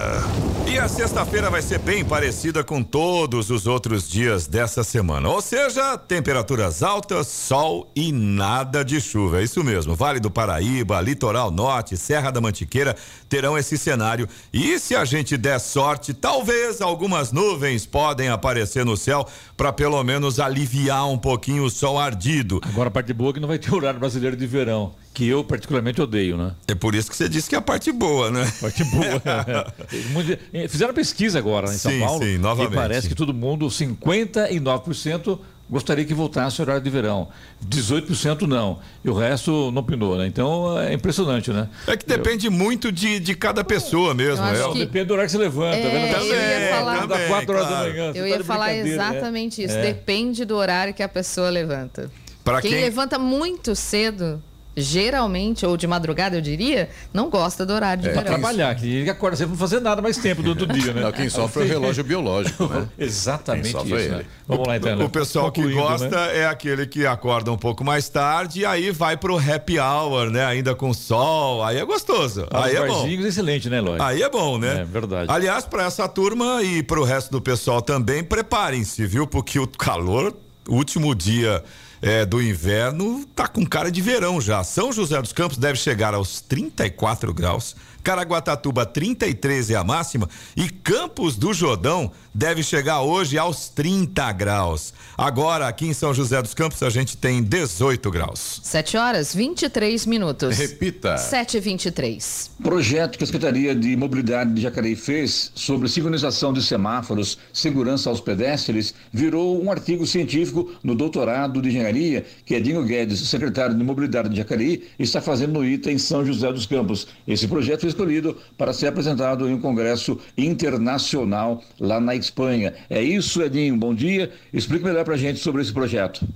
E 0.67 0.77
a 0.77 0.89
sexta-feira 0.89 1.49
vai 1.49 1.63
ser 1.63 1.79
bem 1.79 2.05
parecida 2.05 2.65
com 2.65 2.83
todos 2.83 3.49
os 3.49 3.65
outros 3.65 4.11
dias 4.11 4.49
dessa 4.49 4.83
semana. 4.83 5.29
Ou 5.29 5.41
seja, 5.41 5.97
temperaturas 5.97 6.83
altas, 6.83 7.29
sol 7.29 7.89
e 7.95 8.11
nada 8.11 8.85
de 8.85 9.01
chuva. 9.01 9.41
É 9.41 9.45
isso 9.45 9.63
mesmo. 9.63 9.95
Vale 9.95 10.19
do 10.19 10.33
Paraíba, 10.33 11.01
Litoral 11.01 11.53
Norte, 11.53 11.97
Serra 11.97 12.33
da 12.33 12.41
Mantiqueira 12.41 12.97
terão 13.29 13.57
esse 13.57 13.79
cenário. 13.79 14.29
E 14.53 14.77
se 14.81 14.97
a 14.97 15.05
gente 15.05 15.37
der 15.37 15.61
sorte, 15.61 16.13
talvez 16.13 16.81
algumas 16.81 17.31
nuvens 17.31 17.87
podem 17.87 18.31
aparecer 18.31 18.85
no 18.85 18.97
céu 18.97 19.29
para 19.57 19.73
pelo 19.73 20.03
menos 20.03 20.41
aliviar 20.41 21.09
um 21.09 21.17
pouquinho 21.17 21.63
o 21.63 21.71
sol 21.71 22.01
ardido. 22.01 22.61
Agora 22.65 22.89
a 22.89 22.91
parte 22.91 23.13
boa 23.13 23.31
é 23.31 23.35
que 23.35 23.41
não 23.41 23.47
vai 23.47 23.61
ter 23.61 23.73
horário 23.73 24.01
brasileiro 24.01 24.37
de 24.37 24.45
verão 24.45 24.93
que 25.13 25.29
eu 25.29 25.45
particularmente 25.45 26.01
odeio, 26.01 26.37
né? 26.37 26.53
É 26.67 26.75
por 26.75 26.95
isso 26.95 27.11
que 27.11 27.17
você 27.17 27.29
disse 27.29 27.49
que 27.49 27.55
é 27.55 27.59
a 27.59 27.63
parte 27.63 27.93
boa, 27.93 28.31
né? 28.31 28.51
Parte 28.61 28.83
boa. 28.85 29.23
é. 30.53 30.69
Fizeram 30.69 30.95
pesquisa 30.95 31.39
agora 31.39 31.67
em 31.69 31.73
sim, 31.73 31.79
São 31.79 32.01
Paulo 32.01 32.25
sim, 32.25 32.39
novamente. 32.39 32.73
e 32.73 32.75
parece 32.77 33.09
que 33.09 33.15
todo 33.15 33.35
mundo, 33.35 33.67
59% 33.67 35.39
gostaria 35.69 36.05
que 36.05 36.15
voltasse 36.15 36.61
o 36.61 36.63
horário 36.63 36.83
de 36.83 36.91
verão. 36.91 37.29
18% 37.67 38.43
não. 38.43 38.79
E 39.05 39.09
o 39.09 39.15
resto 39.15 39.71
não 39.71 39.83
pinou, 39.83 40.17
né? 40.17 40.27
Então 40.27 40.79
é 40.79 40.93
impressionante, 40.95 41.51
né? 41.51 41.69
É 41.87 41.97
que 41.97 42.07
depende 42.07 42.47
eu... 42.47 42.53
muito 42.53 42.91
de, 42.91 43.21
de 43.21 43.35
cada 43.35 43.63
pessoa 43.63 44.15
mesmo. 44.15 44.45
É. 44.45 44.73
Que... 44.73 44.79
Depende 44.81 45.07
do 45.07 45.13
horário 45.13 45.29
que 45.29 45.33
você 45.33 45.43
levanta. 45.43 45.77
É, 45.77 46.13
tá 46.13 46.21
eu 46.21 46.35
ia 46.35 46.75
falar, 46.75 47.07
também, 47.07 47.29
4 47.29 47.55
horas 47.55 47.69
claro. 47.69 47.85
da 47.85 47.91
manhã. 47.91 48.13
Eu 48.15 48.27
ia 48.27 48.39
tá 48.39 48.45
falar 48.45 48.75
exatamente 48.75 49.61
né? 49.61 49.67
isso. 49.67 49.77
É. 49.77 49.83
Depende 49.83 50.45
do 50.45 50.57
horário 50.57 50.95
que 50.95 51.03
a 51.03 51.09
pessoa 51.09 51.51
levanta. 51.51 52.11
Pra 52.45 52.61
quem, 52.61 52.73
quem 52.73 52.81
levanta 52.81 53.19
muito 53.19 53.77
cedo 53.77 54.43
geralmente, 54.77 55.67
ou 55.67 55.77
de 55.77 55.87
madrugada, 55.87 56.37
eu 56.37 56.41
diria, 56.41 56.89
não 57.13 57.29
gosta 57.29 57.65
do 57.67 57.73
horário 57.73 58.03
de 58.03 58.09
é, 58.09 58.13
verão. 58.13 58.25
Trabalhar, 58.25 58.75
que 58.75 59.09
acorda 59.09 59.37
sempre 59.37 59.53
não 59.53 59.59
fazer 59.59 59.81
nada 59.81 60.01
mais 60.01 60.17
tempo 60.17 60.43
do 60.43 60.51
outro 60.51 60.67
dia, 60.67 60.93
né? 60.93 61.03
Não, 61.03 61.13
quem 61.13 61.29
sofre 61.29 61.63
é 61.63 61.65
o 61.67 61.69
relógio 61.69 62.05
biológico, 62.05 62.67
né? 62.67 62.89
Exatamente 62.99 63.77
isso, 63.77 63.95
é 63.95 64.01
ele. 64.01 64.15
né? 64.17 64.25
Vamos 64.47 64.67
lá, 64.67 64.77
então. 64.77 65.05
O 65.05 65.11
pessoal 65.11 65.51
que 65.51 65.63
Concluindo, 65.63 65.83
gosta 65.83 66.09
né? 66.09 66.39
é 66.39 66.47
aquele 66.47 66.87
que 66.87 67.07
acorda 67.07 67.53
um 67.53 67.59
pouco 67.59 67.85
mais 67.85 68.09
tarde 68.09 68.61
e 68.61 68.67
aí 68.67 68.91
vai 68.91 69.17
pro 69.17 69.37
happy 69.39 69.79
hour, 69.79 70.31
né? 70.31 70.45
Ainda 70.45 70.75
com 70.75 70.93
sol, 70.93 71.63
aí 71.63 71.79
é 71.79 71.85
gostoso. 71.85 72.47
Ah, 72.51 72.65
aí 72.65 72.77
é 72.77 72.87
bom. 72.87 73.07
excelente, 73.07 73.69
né, 73.69 73.81
Lói? 73.81 73.99
Aí 74.01 74.23
é 74.23 74.29
bom, 74.29 74.59
né? 74.59 74.81
É 74.81 74.85
verdade. 74.85 75.31
Aliás, 75.31 75.65
para 75.65 75.85
essa 75.85 76.09
turma 76.09 76.63
e 76.63 76.83
para 76.83 77.01
o 77.01 77.05
resto 77.05 77.31
do 77.31 77.41
pessoal 77.41 77.83
também, 77.83 78.23
preparem-se, 78.23 79.07
viu? 79.07 79.27
Porque 79.27 79.59
o 79.59 79.67
calor, 79.67 80.35
último 80.69 81.15
dia 81.15 81.63
é, 82.01 82.27
do 82.27 82.43
inverno 82.43 83.25
tá 83.35 83.47
com 83.47 83.65
cara 83.65 83.91
de 83.91 84.01
verão 84.01 84.41
já. 84.41 84.65
São 84.65 84.93
José 84.93 85.21
dos 85.23 85.33
Campos 85.33 85.57
deve 85.57 85.79
chegar 85.79 86.15
aos 86.15 86.41
34 86.41 87.33
graus. 87.33 87.77
Caraguatatuba 88.03 88.85
33 88.85 89.71
é 89.71 89.77
a 89.77 89.85
máxima 89.85 90.29
e 90.57 90.69
Campos 90.69 91.37
do 91.37 91.55
Jordão 91.55 92.11
deve 92.35 92.63
chegar 92.63 93.03
hoje 93.03 93.39
aos 93.39 93.69
30 93.69 94.33
graus. 94.33 94.93
Agora, 95.17 95.69
aqui 95.69 95.87
em 95.87 95.93
São 95.93 96.13
José 96.15 96.41
dos 96.41 96.55
Campos, 96.55 96.83
a 96.83 96.91
gente 96.91 97.17
tem 97.17 97.43
18 97.43 98.11
graus. 98.11 98.61
7 98.63 98.97
horas 98.97 99.35
23 99.35 100.07
minutos. 100.07 100.57
Repita. 100.57 101.19
7 101.19 101.59
e 101.59 101.61
23 101.61 102.51
Projeto 102.63 103.19
que 103.19 103.25
a 103.25 103.27
Secretaria 103.27 103.75
de 103.75 103.97
Mobilidade 103.97 104.55
de 104.55 104.63
Jacareí 104.63 104.97
fez 104.97 105.53
sobre 105.55 105.89
sincronização 105.89 106.53
de 106.53 106.63
semáforos, 106.63 107.39
segurança 107.53 108.09
aos 108.09 108.21
pedestres, 108.21 108.95
virou 109.13 109.63
um 109.63 109.71
artigo 109.71 110.07
científico 110.07 110.71
no 110.83 110.95
doutorado 110.95 111.61
de 111.61 111.69
engenharia 111.69 112.25
que 112.45 112.55
Edinho 112.55 112.85
Guedes, 112.85 113.21
secretário 113.29 113.77
de 113.77 113.85
Mobilidade 113.85 114.29
de 114.29 114.37
Jacareí, 114.37 114.89
está 114.99 115.21
fazendo 115.21 115.53
no 115.53 115.65
ITA 115.65 115.93
em 115.93 115.99
São 115.99 116.25
José 116.25 116.53
dos 116.53 116.67
Campos. 116.67 117.07
Esse 117.27 117.47
projeto 117.47 117.87
escolhido 117.93 118.37
para 118.59 118.73
ser 118.73 118.89
apresentado 118.89 119.49
em 119.49 119.55
um 119.55 119.61
congresso 119.61 120.19
internacional 120.37 121.63
lá 121.79 122.01
na 122.01 122.15
Espanha. 122.15 122.75
É 122.91 123.01
isso, 123.01 123.43
Edinho. 123.43 123.77
Bom 123.77 123.95
dia. 123.95 124.31
Explique 124.53 124.85
melhor 124.85 125.05
para 125.05 125.15
a 125.15 125.19
gente 125.19 125.39
sobre 125.39 125.63
esse 125.63 125.73
projeto. 125.73 126.27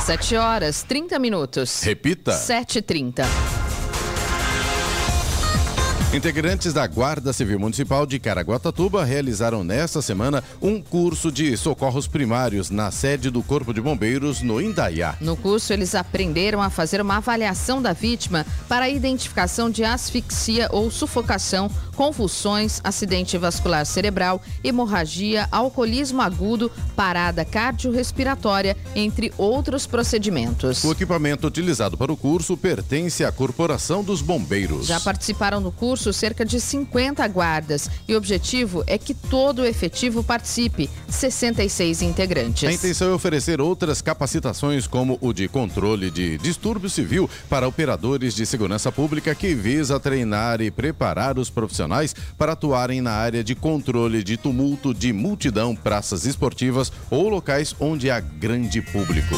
7 0.00 0.36
horas 0.36 0.82
30 0.82 1.18
minutos. 1.18 1.82
Repita. 1.82 2.32
7h30. 2.32 3.24
Integrantes 6.12 6.74
da 6.74 6.86
Guarda 6.86 7.32
Civil 7.32 7.58
Municipal 7.58 8.04
de 8.04 8.18
Caraguatatuba 8.18 9.02
realizaram 9.02 9.64
nesta 9.64 10.02
semana 10.02 10.44
um 10.60 10.78
curso 10.78 11.32
de 11.32 11.56
socorros 11.56 12.06
primários 12.06 12.68
na 12.68 12.90
sede 12.90 13.30
do 13.30 13.42
Corpo 13.42 13.72
de 13.72 13.80
Bombeiros 13.80 14.42
no 14.42 14.60
Indaiá. 14.60 15.16
No 15.22 15.38
curso, 15.38 15.72
eles 15.72 15.94
aprenderam 15.94 16.60
a 16.60 16.68
fazer 16.68 17.00
uma 17.00 17.16
avaliação 17.16 17.80
da 17.80 17.94
vítima 17.94 18.44
para 18.68 18.84
a 18.84 18.90
identificação 18.90 19.70
de 19.70 19.84
asfixia 19.84 20.68
ou 20.70 20.90
sufocação, 20.90 21.70
convulsões, 21.94 22.80
acidente 22.82 23.36
vascular 23.38 23.84
cerebral, 23.86 24.40
hemorragia, 24.64 25.48
alcoolismo 25.50 26.22
agudo, 26.22 26.70
parada 26.96 27.44
cardiorrespiratória, 27.44 28.76
entre 28.94 29.32
outros 29.36 29.86
procedimentos. 29.86 30.82
O 30.84 30.92
equipamento 30.92 31.46
utilizado 31.46 31.96
para 31.96 32.12
o 32.12 32.16
curso 32.16 32.56
pertence 32.56 33.24
à 33.24 33.30
Corporação 33.30 34.02
dos 34.02 34.22
Bombeiros. 34.22 34.86
Já 34.86 35.00
participaram 35.00 35.62
do 35.62 35.70
curso 35.70 36.12
cerca 36.12 36.44
de 36.44 36.60
50 36.60 37.26
guardas 37.28 37.90
e 38.08 38.14
o 38.14 38.18
objetivo 38.18 38.82
é 38.86 38.96
que 38.96 39.14
todo 39.14 39.60
o 39.62 39.66
efetivo 39.66 40.24
participe, 40.24 40.88
66 41.08 42.02
integrantes. 42.02 42.68
A 42.68 42.72
intenção 42.72 43.10
é 43.10 43.14
oferecer 43.14 43.60
outras 43.60 44.00
capacitações, 44.00 44.86
como 44.86 45.18
o 45.20 45.32
de 45.32 45.48
controle 45.48 46.10
de 46.10 46.38
distúrbio 46.38 46.88
civil 46.88 47.28
para 47.48 47.68
operadores 47.68 48.34
de 48.34 48.46
segurança 48.46 48.90
pública, 48.90 49.34
que 49.34 49.54
visa 49.54 50.00
treinar 50.00 50.60
e 50.60 50.70
preparar 50.70 51.38
os 51.38 51.50
profissionais 51.50 51.81
para 52.36 52.52
atuarem 52.52 53.00
na 53.00 53.12
área 53.12 53.42
de 53.42 53.54
controle 53.54 54.22
de 54.22 54.36
tumulto 54.36 54.92
de 54.92 55.12
multidão, 55.12 55.74
praças 55.74 56.24
esportivas 56.24 56.92
ou 57.10 57.28
locais 57.28 57.74
onde 57.80 58.10
há 58.10 58.20
grande 58.20 58.80
público. 58.80 59.36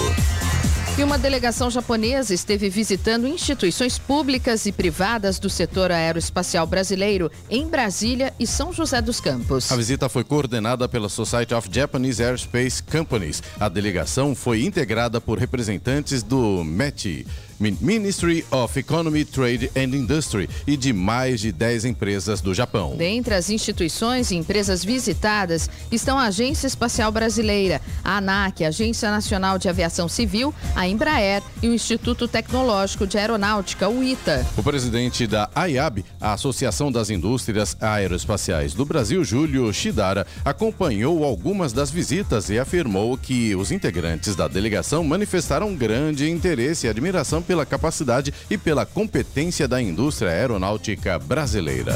E 0.96 1.02
uma 1.02 1.18
delegação 1.18 1.68
japonesa 1.68 2.32
esteve 2.32 2.70
visitando 2.70 3.26
instituições 3.26 3.98
públicas 3.98 4.64
e 4.64 4.70
privadas 4.70 5.40
do 5.40 5.50
setor 5.50 5.90
aeroespacial 5.90 6.68
brasileiro 6.68 7.32
em 7.50 7.66
Brasília 7.66 8.32
e 8.38 8.46
São 8.46 8.72
José 8.72 9.02
dos 9.02 9.20
Campos. 9.20 9.72
A 9.72 9.76
visita 9.76 10.08
foi 10.08 10.22
coordenada 10.22 10.88
pela 10.88 11.08
Society 11.08 11.52
of 11.52 11.68
Japanese 11.72 12.22
Aerospace 12.22 12.80
Companies. 12.80 13.42
A 13.58 13.68
delegação 13.68 14.36
foi 14.36 14.62
integrada 14.62 15.20
por 15.20 15.36
representantes 15.36 16.22
do 16.22 16.62
MET 16.62 17.26
Ministry 17.58 18.44
of 18.50 18.78
Economy, 18.78 19.24
Trade 19.24 19.70
and 19.76 19.94
Industry 19.94 20.48
e 20.66 20.76
de 20.76 20.92
mais 20.92 21.40
de 21.40 21.52
10 21.52 21.84
empresas 21.84 22.40
do 22.40 22.54
Japão. 22.54 22.96
Dentre 22.96 23.34
as 23.34 23.50
instituições 23.50 24.30
e 24.30 24.36
empresas 24.36 24.84
visitadas 24.84 25.68
estão 25.90 26.18
a 26.18 26.24
Agência 26.24 26.66
Espacial 26.66 27.12
Brasileira, 27.12 27.80
a 28.02 28.18
ANAC, 28.18 28.64
a 28.64 28.68
Agência 28.68 29.10
Nacional 29.10 29.58
de 29.58 29.68
Aviação 29.68 30.08
Civil, 30.08 30.54
a 30.74 30.88
Embraer 30.88 31.42
e 31.62 31.68
o 31.68 31.74
Instituto 31.74 32.26
Tecnológico 32.26 33.06
de 33.06 33.18
Aeronáutica, 33.18 33.88
o 33.88 34.02
ITA. 34.02 34.44
O 34.56 34.62
presidente 34.62 35.26
da 35.26 35.48
AIAB, 35.54 36.04
a 36.20 36.32
Associação 36.32 36.90
das 36.90 37.10
Indústrias 37.10 37.76
Aeroespaciais 37.80 38.74
do 38.74 38.84
Brasil, 38.84 39.24
Júlio 39.24 39.72
Shidara, 39.72 40.26
acompanhou 40.44 41.24
algumas 41.24 41.72
das 41.72 41.90
visitas 41.90 42.50
e 42.50 42.58
afirmou 42.58 43.16
que 43.16 43.54
os 43.54 43.70
integrantes 43.70 44.34
da 44.34 44.48
delegação 44.48 45.04
manifestaram 45.04 45.74
grande 45.74 46.28
interesse 46.28 46.86
e 46.86 46.90
admiração 46.90 47.43
pela 47.44 47.66
capacidade 47.66 48.32
e 48.50 48.58
pela 48.58 48.84
competência 48.84 49.68
da 49.68 49.80
indústria 49.80 50.30
aeronáutica 50.30 51.18
brasileira. 51.18 51.94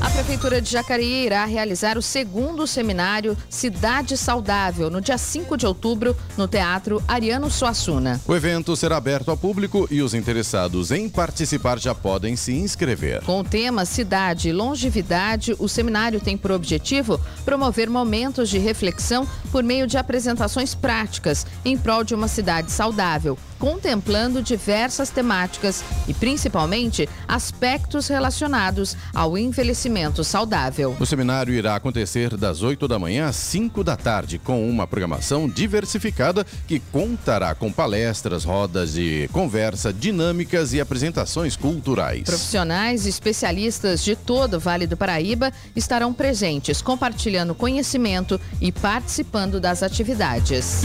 A 0.00 0.08
Prefeitura 0.10 0.62
de 0.62 0.70
Jacareí 0.70 1.26
irá 1.26 1.44
realizar 1.44 1.98
o 1.98 2.02
segundo 2.02 2.68
seminário 2.68 3.36
Cidade 3.50 4.16
Saudável 4.16 4.88
no 4.88 5.00
dia 5.00 5.18
5 5.18 5.56
de 5.56 5.66
outubro 5.66 6.16
no 6.36 6.46
Teatro 6.46 7.02
Ariano 7.08 7.50
Suassuna. 7.50 8.20
O 8.26 8.34
evento 8.34 8.76
será 8.76 8.96
aberto 8.96 9.28
ao 9.28 9.36
público 9.36 9.88
e 9.90 10.00
os 10.00 10.14
interessados 10.14 10.92
em 10.92 11.08
participar 11.08 11.80
já 11.80 11.96
podem 11.96 12.36
se 12.36 12.52
inscrever. 12.52 13.22
Com 13.24 13.40
o 13.40 13.44
tema 13.44 13.84
Cidade 13.84 14.50
e 14.50 14.52
Longevidade, 14.52 15.56
o 15.58 15.68
seminário 15.68 16.20
tem 16.20 16.36
por 16.36 16.52
objetivo 16.52 17.20
promover 17.44 17.90
momentos 17.90 18.48
de 18.48 18.58
reflexão 18.58 19.26
por 19.50 19.64
meio 19.64 19.86
de 19.86 19.98
apresentações 19.98 20.76
práticas 20.76 21.44
em 21.64 21.76
prol 21.76 22.04
de 22.04 22.14
uma 22.14 22.28
cidade 22.28 22.70
saudável 22.70 23.36
contemplando 23.58 24.42
diversas 24.58 25.08
temáticas 25.08 25.84
e 26.08 26.12
principalmente 26.12 27.08
aspectos 27.28 28.08
relacionados 28.08 28.96
ao 29.14 29.38
envelhecimento 29.38 30.24
saudável. 30.24 30.96
O 30.98 31.06
seminário 31.06 31.54
irá 31.54 31.76
acontecer 31.76 32.36
das 32.36 32.60
8 32.60 32.88
da 32.88 32.98
manhã 32.98 33.28
às 33.28 33.36
5 33.36 33.84
da 33.84 33.96
tarde, 33.96 34.38
com 34.38 34.68
uma 34.68 34.84
programação 34.84 35.48
diversificada 35.48 36.44
que 36.66 36.80
contará 36.80 37.54
com 37.54 37.70
palestras, 37.70 38.44
rodas 38.44 38.94
de 38.94 39.30
conversa, 39.32 39.92
dinâmicas 39.92 40.72
e 40.72 40.80
apresentações 40.80 41.54
culturais. 41.54 42.24
Profissionais 42.24 43.06
e 43.06 43.10
especialistas 43.10 44.02
de 44.02 44.16
todo 44.16 44.54
o 44.54 44.60
Vale 44.60 44.88
do 44.88 44.96
Paraíba 44.96 45.52
estarão 45.76 46.12
presentes, 46.12 46.82
compartilhando 46.82 47.54
conhecimento 47.54 48.40
e 48.60 48.72
participando 48.72 49.60
das 49.60 49.84
atividades. 49.84 50.82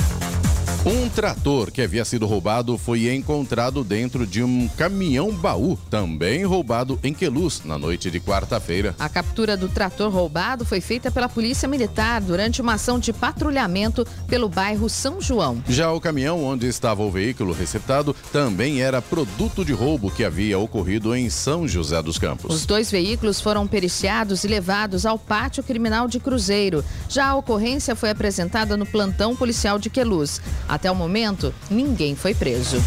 Um 0.85 1.07
trator 1.07 1.71
que 1.71 1.81
havia 1.81 2.03
sido 2.03 2.27
roubado 2.27 2.77
foi 2.77 3.09
encontrado 3.09 3.85
dentro 3.85 4.27
de 4.27 4.43
um 4.43 4.67
caminhão 4.67 5.31
baú, 5.31 5.79
também 5.89 6.43
roubado 6.43 6.99
em 7.01 7.13
Queluz, 7.13 7.61
na 7.63 7.77
noite 7.77 8.11
de 8.11 8.19
quarta-feira. 8.19 8.93
A 8.99 9.07
captura 9.07 9.55
do 9.55 9.69
trator 9.69 10.11
roubado 10.11 10.65
foi 10.65 10.81
feita 10.81 11.09
pela 11.09 11.29
Polícia 11.29 11.69
Militar 11.69 12.19
durante 12.19 12.61
uma 12.61 12.73
ação 12.73 12.99
de 12.99 13.13
patrulhamento 13.13 14.05
pelo 14.27 14.49
bairro 14.49 14.89
São 14.89 15.21
João. 15.21 15.63
Já 15.69 15.89
o 15.89 16.01
caminhão 16.01 16.43
onde 16.43 16.67
estava 16.67 17.01
o 17.01 17.09
veículo 17.09 17.53
receptado 17.53 18.13
também 18.33 18.81
era 18.81 19.01
produto 19.01 19.63
de 19.63 19.71
roubo 19.71 20.11
que 20.11 20.25
havia 20.25 20.59
ocorrido 20.59 21.15
em 21.15 21.29
São 21.29 21.65
José 21.65 22.01
dos 22.03 22.17
Campos. 22.17 22.53
Os 22.53 22.65
dois 22.65 22.91
veículos 22.91 23.39
foram 23.39 23.65
periciados 23.65 24.43
e 24.43 24.49
levados 24.49 25.05
ao 25.05 25.17
pátio 25.17 25.63
criminal 25.63 26.09
de 26.09 26.19
Cruzeiro. 26.19 26.83
Já 27.07 27.27
a 27.27 27.35
ocorrência 27.35 27.95
foi 27.95 28.09
apresentada 28.09 28.75
no 28.75 28.85
plantão 28.85 29.33
policial 29.33 29.79
de 29.79 29.89
Queluz. 29.89 30.41
Até 30.73 30.89
o 30.89 30.95
momento, 30.95 31.53
ninguém 31.69 32.15
foi 32.15 32.33
preso. 32.33 32.77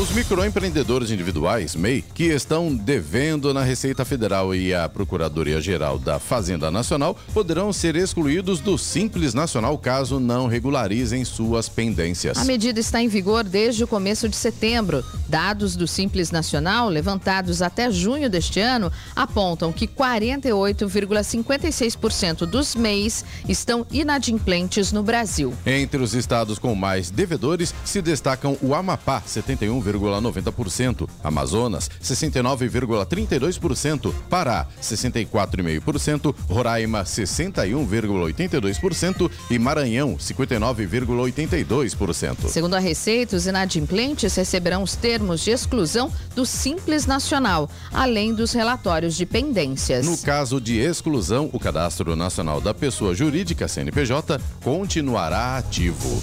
Os 0.00 0.12
microempreendedores 0.12 1.10
individuais, 1.10 1.74
MEI, 1.74 2.04
que 2.14 2.26
estão 2.26 2.72
devendo 2.72 3.52
na 3.52 3.64
Receita 3.64 4.04
Federal 4.04 4.54
e 4.54 4.72
à 4.72 4.88
Procuradoria-Geral 4.88 5.98
da 5.98 6.20
Fazenda 6.20 6.70
Nacional, 6.70 7.18
poderão 7.34 7.72
ser 7.72 7.96
excluídos 7.96 8.60
do 8.60 8.78
Simples 8.78 9.34
Nacional 9.34 9.76
caso 9.76 10.20
não 10.20 10.46
regularizem 10.46 11.24
suas 11.24 11.68
pendências. 11.68 12.38
A 12.38 12.44
medida 12.44 12.78
está 12.78 13.02
em 13.02 13.08
vigor 13.08 13.42
desde 13.42 13.82
o 13.82 13.88
começo 13.88 14.28
de 14.28 14.36
setembro. 14.36 15.04
Dados 15.28 15.74
do 15.74 15.88
Simples 15.88 16.30
Nacional, 16.30 16.88
levantados 16.88 17.60
até 17.60 17.90
junho 17.90 18.30
deste 18.30 18.60
ano, 18.60 18.92
apontam 19.16 19.72
que 19.72 19.88
48,56% 19.88 22.46
dos 22.46 22.76
MEIs 22.76 23.24
estão 23.48 23.84
inadimplentes 23.90 24.92
no 24.92 25.02
Brasil. 25.02 25.52
Entre 25.66 26.00
os 26.00 26.14
estados 26.14 26.56
com 26.56 26.72
mais 26.76 27.10
devedores 27.10 27.74
se 27.84 28.00
destacam 28.00 28.56
o 28.62 28.76
Amapá, 28.76 29.20
71, 29.26 29.87
69,90%, 29.88 31.08
Amazonas 31.22 31.88
69,32%, 32.02 34.12
Pará 34.28 34.66
64,5%, 34.80 36.34
Roraima 36.48 37.04
61,82% 37.04 39.30
e 39.50 39.58
Maranhão 39.58 40.16
59,82%. 40.16 42.48
Segundo 42.48 42.74
a 42.74 42.78
Receita, 42.78 43.36
os 43.36 43.46
inadimplentes 43.46 44.34
receberão 44.34 44.82
os 44.82 44.94
termos 44.94 45.42
de 45.42 45.50
exclusão 45.50 46.10
do 46.34 46.44
Simples 46.44 47.06
Nacional, 47.06 47.70
além 47.92 48.34
dos 48.34 48.52
relatórios 48.52 49.16
de 49.16 49.24
pendências. 49.26 50.04
No 50.06 50.18
caso 50.18 50.60
de 50.60 50.76
exclusão, 50.78 51.48
o 51.52 51.60
Cadastro 51.60 52.16
Nacional 52.16 52.60
da 52.60 52.74
Pessoa 52.74 53.14
Jurídica 53.14 53.68
CNPJ 53.68 54.40
continuará 54.62 55.56
ativo. 55.56 56.20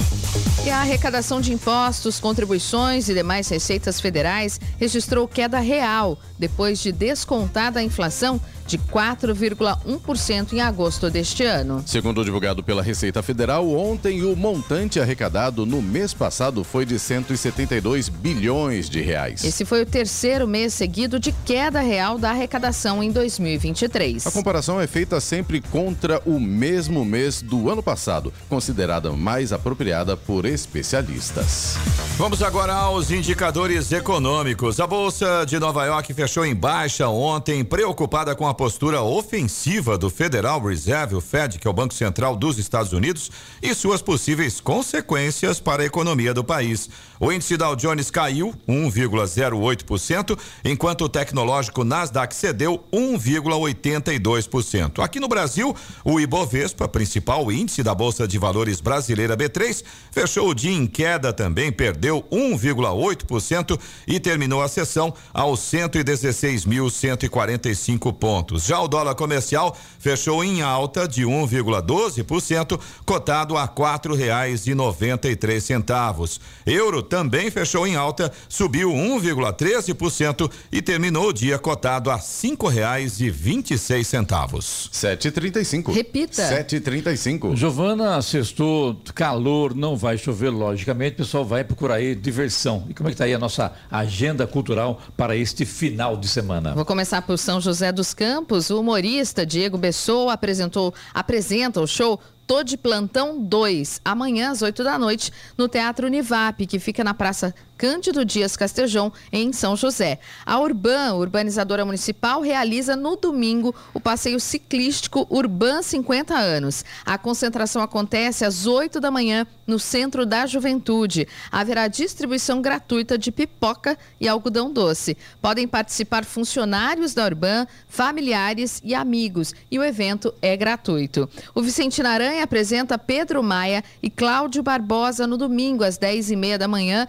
E 0.65 0.69
a 0.69 0.81
arrecadação 0.81 1.39
de 1.39 1.53
impostos, 1.53 2.19
contribuições 2.19 3.07
e 3.07 3.13
demais 3.13 3.47
receitas 3.55 4.01
federais 4.01 4.59
registrou 4.77 5.27
queda 5.27 5.59
real 5.59 6.19
depois 6.37 6.79
de 6.79 6.91
descontada 6.91 7.79
a 7.79 7.83
inflação 7.83 8.39
de 8.65 8.77
4,1% 8.77 10.53
em 10.53 10.61
agosto 10.61 11.09
deste 11.09 11.43
ano. 11.43 11.83
Segundo 11.85 12.23
divulgado 12.23 12.63
pela 12.63 12.81
Receita 12.81 13.21
Federal, 13.21 13.69
ontem 13.69 14.23
o 14.23 14.35
montante 14.35 14.99
arrecadado 14.99 15.65
no 15.65 15.81
mês 15.81 16.13
passado 16.13 16.63
foi 16.63 16.85
de 16.85 16.97
172 16.97 18.09
bilhões 18.09 18.89
de 18.89 19.01
reais. 19.01 19.43
Esse 19.43 19.65
foi 19.65 19.83
o 19.83 19.85
terceiro 19.85 20.47
mês 20.47 20.73
seguido 20.73 21.19
de 21.19 21.31
queda 21.31 21.79
real 21.79 22.17
da 22.17 22.31
arrecadação 22.31 23.03
em 23.03 23.11
2023. 23.11 24.25
A 24.25 24.31
comparação 24.31 24.81
é 24.81 24.87
feita 24.87 25.19
sempre 25.19 25.61
contra 25.61 26.21
o 26.25 26.39
mesmo 26.39 27.05
mês 27.05 27.41
do 27.41 27.69
ano 27.69 27.83
passado, 27.83 28.33
considerada 28.49 29.11
mais 29.11 29.53
apropriada 29.53 30.17
por 30.17 30.45
especialistas. 30.45 31.75
Vamos 32.17 32.41
agora 32.41 32.73
aos 32.73 33.11
indicadores 33.11 33.91
econômicos. 33.91 34.79
A 34.79 34.87
Bolsa 34.87 35.45
de 35.45 35.59
Nova 35.59 35.85
York 35.85 36.13
fechou 36.13 36.45
em 36.45 36.55
baixa 36.55 37.07
ontem, 37.09 37.63
preocupada 37.63 38.33
com 38.33 38.47
a 38.47 38.54
postura 38.55 39.01
ofensiva 39.01 39.97
do 39.97 40.09
Federal 40.09 40.59
Reserve, 40.59 41.15
o 41.15 41.21
Fed, 41.21 41.59
que 41.59 41.67
é 41.67 41.69
o 41.69 41.73
Banco 41.73 41.93
Central 41.93 42.35
dos 42.35 42.57
Estados 42.57 42.93
Unidos, 42.93 43.29
e 43.61 43.75
suas 43.75 44.01
possíveis 44.01 44.59
consequências 44.59 45.59
para 45.59 45.83
a 45.83 45.85
economia 45.85 46.33
do 46.33 46.43
país. 46.43 46.89
O 47.19 47.31
índice 47.31 47.55
Dow 47.57 47.75
Jones 47.75 48.09
caiu 48.09 48.55
1,08%, 48.67 50.35
enquanto 50.63 51.03
o 51.05 51.09
tecnológico 51.09 51.83
Nasdaq 51.83 52.35
cedeu 52.35 52.83
1,82%. 52.91 55.03
Aqui 55.03 55.19
no 55.19 55.27
Brasil, 55.27 55.75
o 56.03 56.19
Ibovespa, 56.19 56.87
principal 56.87 57.51
índice 57.51 57.83
da 57.83 57.93
Bolsa 57.93 58.27
de 58.27 58.37
Valores 58.37 58.81
brasileira 58.81 59.37
B3, 59.37 59.83
fechou 60.11 60.49
o 60.49 60.55
dia 60.55 60.75
em 60.75 60.87
queda 60.87 61.33
também, 61.33 61.71
perdeu 61.71 62.25
1,8% 62.31 63.79
e 64.07 64.19
terminou 64.19 64.61
a 64.61 64.67
sessão 64.67 65.13
aos 65.33 65.61
116.145 65.61 68.13
pontos. 68.13 68.44
Já 68.53 68.79
o 68.79 68.87
dólar 68.87 69.15
comercial 69.15 69.75
fechou 69.99 70.43
em 70.43 70.61
alta 70.61 71.07
de 71.07 71.23
1,12%, 71.23 72.79
cotado 73.05 73.57
a 73.57 73.67
quatro 73.67 74.13
reais 74.15 74.67
e 74.67 74.75
noventa 74.75 75.27
e 75.29 75.35
três 75.35 75.63
centavos. 75.63 76.39
Euro 76.65 77.01
também 77.01 77.49
fechou 77.49 77.87
em 77.87 77.95
alta, 77.95 78.31
subiu 78.47 78.91
1,13% 78.91 80.51
e 80.71 80.81
terminou 80.81 81.29
o 81.29 81.33
dia 81.33 81.57
cotado 81.57 82.11
a 82.11 82.19
cinco 82.19 82.67
reais 82.67 83.19
e 83.19 83.29
vinte 83.29 83.71
e 83.71 83.77
seis 83.77 84.07
centavos. 84.07 84.89
Sete 84.91 85.31
trinta 85.31 85.59
e 85.59 85.65
cinco. 85.65 85.91
Repita. 85.91 86.47
Sete 86.47 86.79
trinta 86.79 87.11
e 87.11 87.17
cinco. 87.17 87.55
Giovana, 87.55 88.21
sextou, 88.21 88.99
calor, 89.13 89.73
não 89.75 89.95
vai 89.95 90.17
chover, 90.17 90.49
logicamente, 90.49 91.13
o 91.13 91.17
pessoal 91.17 91.45
vai 91.45 91.63
procurar 91.63 91.95
aí 91.95 92.15
diversão. 92.15 92.85
E 92.89 92.93
como 92.93 93.09
é 93.09 93.11
que 93.11 93.17
tá 93.17 93.23
aí 93.25 93.33
a 93.33 93.39
nossa 93.39 93.71
agenda 93.89 94.45
cultural 94.45 95.01
para 95.17 95.35
este 95.35 95.65
final 95.65 96.17
de 96.17 96.27
semana? 96.27 96.73
Vou 96.73 96.85
começar 96.85 97.21
por 97.21 97.37
São 97.37 97.59
José 97.59 97.91
dos 97.91 98.13
Campos. 98.13 98.34
O 98.39 98.79
humorista 98.79 99.45
Diego 99.45 99.77
Bessoa 99.77 100.33
apresentou, 100.33 100.93
apresenta 101.13 101.79
o 101.79 101.87
show 101.87 102.19
Tô 102.47 102.61
de 102.61 102.77
Plantão 102.77 103.39
2, 103.39 104.01
amanhã 104.05 104.51
às 104.51 104.61
8 104.61 104.83
da 104.83 104.99
noite, 104.99 105.31
no 105.57 105.67
Teatro 105.67 106.05
Univap, 106.05 106.67
que 106.67 106.77
fica 106.77 107.03
na 107.03 107.13
Praça 107.13 107.55
Cândido 107.77 108.23
Dias 108.23 108.55
Castejão, 108.55 109.11
em 109.31 109.51
São 109.51 109.75
José. 109.75 110.19
A 110.45 110.59
Urban, 110.59 111.15
urbanizadora 111.15 111.85
municipal, 111.85 112.41
realiza 112.41 112.95
no 112.95 113.15
domingo 113.15 113.75
o 113.93 113.99
passeio 113.99 114.39
ciclístico 114.39 115.27
Urban 115.29 115.81
50 115.81 116.33
anos. 116.33 116.85
A 117.05 117.17
concentração 117.17 117.81
acontece 117.81 118.45
às 118.45 118.65
8 118.65 118.99
da 118.99 119.11
manhã 119.11 119.45
no 119.67 119.79
Centro 119.79 120.25
da 120.25 120.45
Juventude. 120.45 121.27
Haverá 121.51 121.87
distribuição 121.87 122.61
gratuita 122.61 123.17
de 123.17 123.31
pipoca 123.31 123.97
e 124.19 124.27
algodão 124.27 124.71
doce. 124.71 125.17
Podem 125.41 125.67
participar 125.67 126.23
funcionários 126.23 127.13
da 127.13 127.25
Urban, 127.25 127.67
familiares 127.87 128.81
e 128.83 128.93
amigos. 128.93 129.53
E 129.69 129.79
o 129.79 129.83
evento 129.83 130.33
é 130.41 130.55
gratuito. 130.55 131.29
O 131.53 131.61
Vicente 131.61 132.01
Aranha 132.01 132.43
apresenta 132.43 132.97
Pedro 132.97 133.41
Maia 133.41 133.83
e 134.01 134.09
Cláudio 134.09 134.61
Barbosa 134.61 135.25
no 135.27 135.37
domingo, 135.37 135.83
às 135.83 135.97
10h30 135.97 136.57
da 136.57 136.67
manhã, 136.67 137.07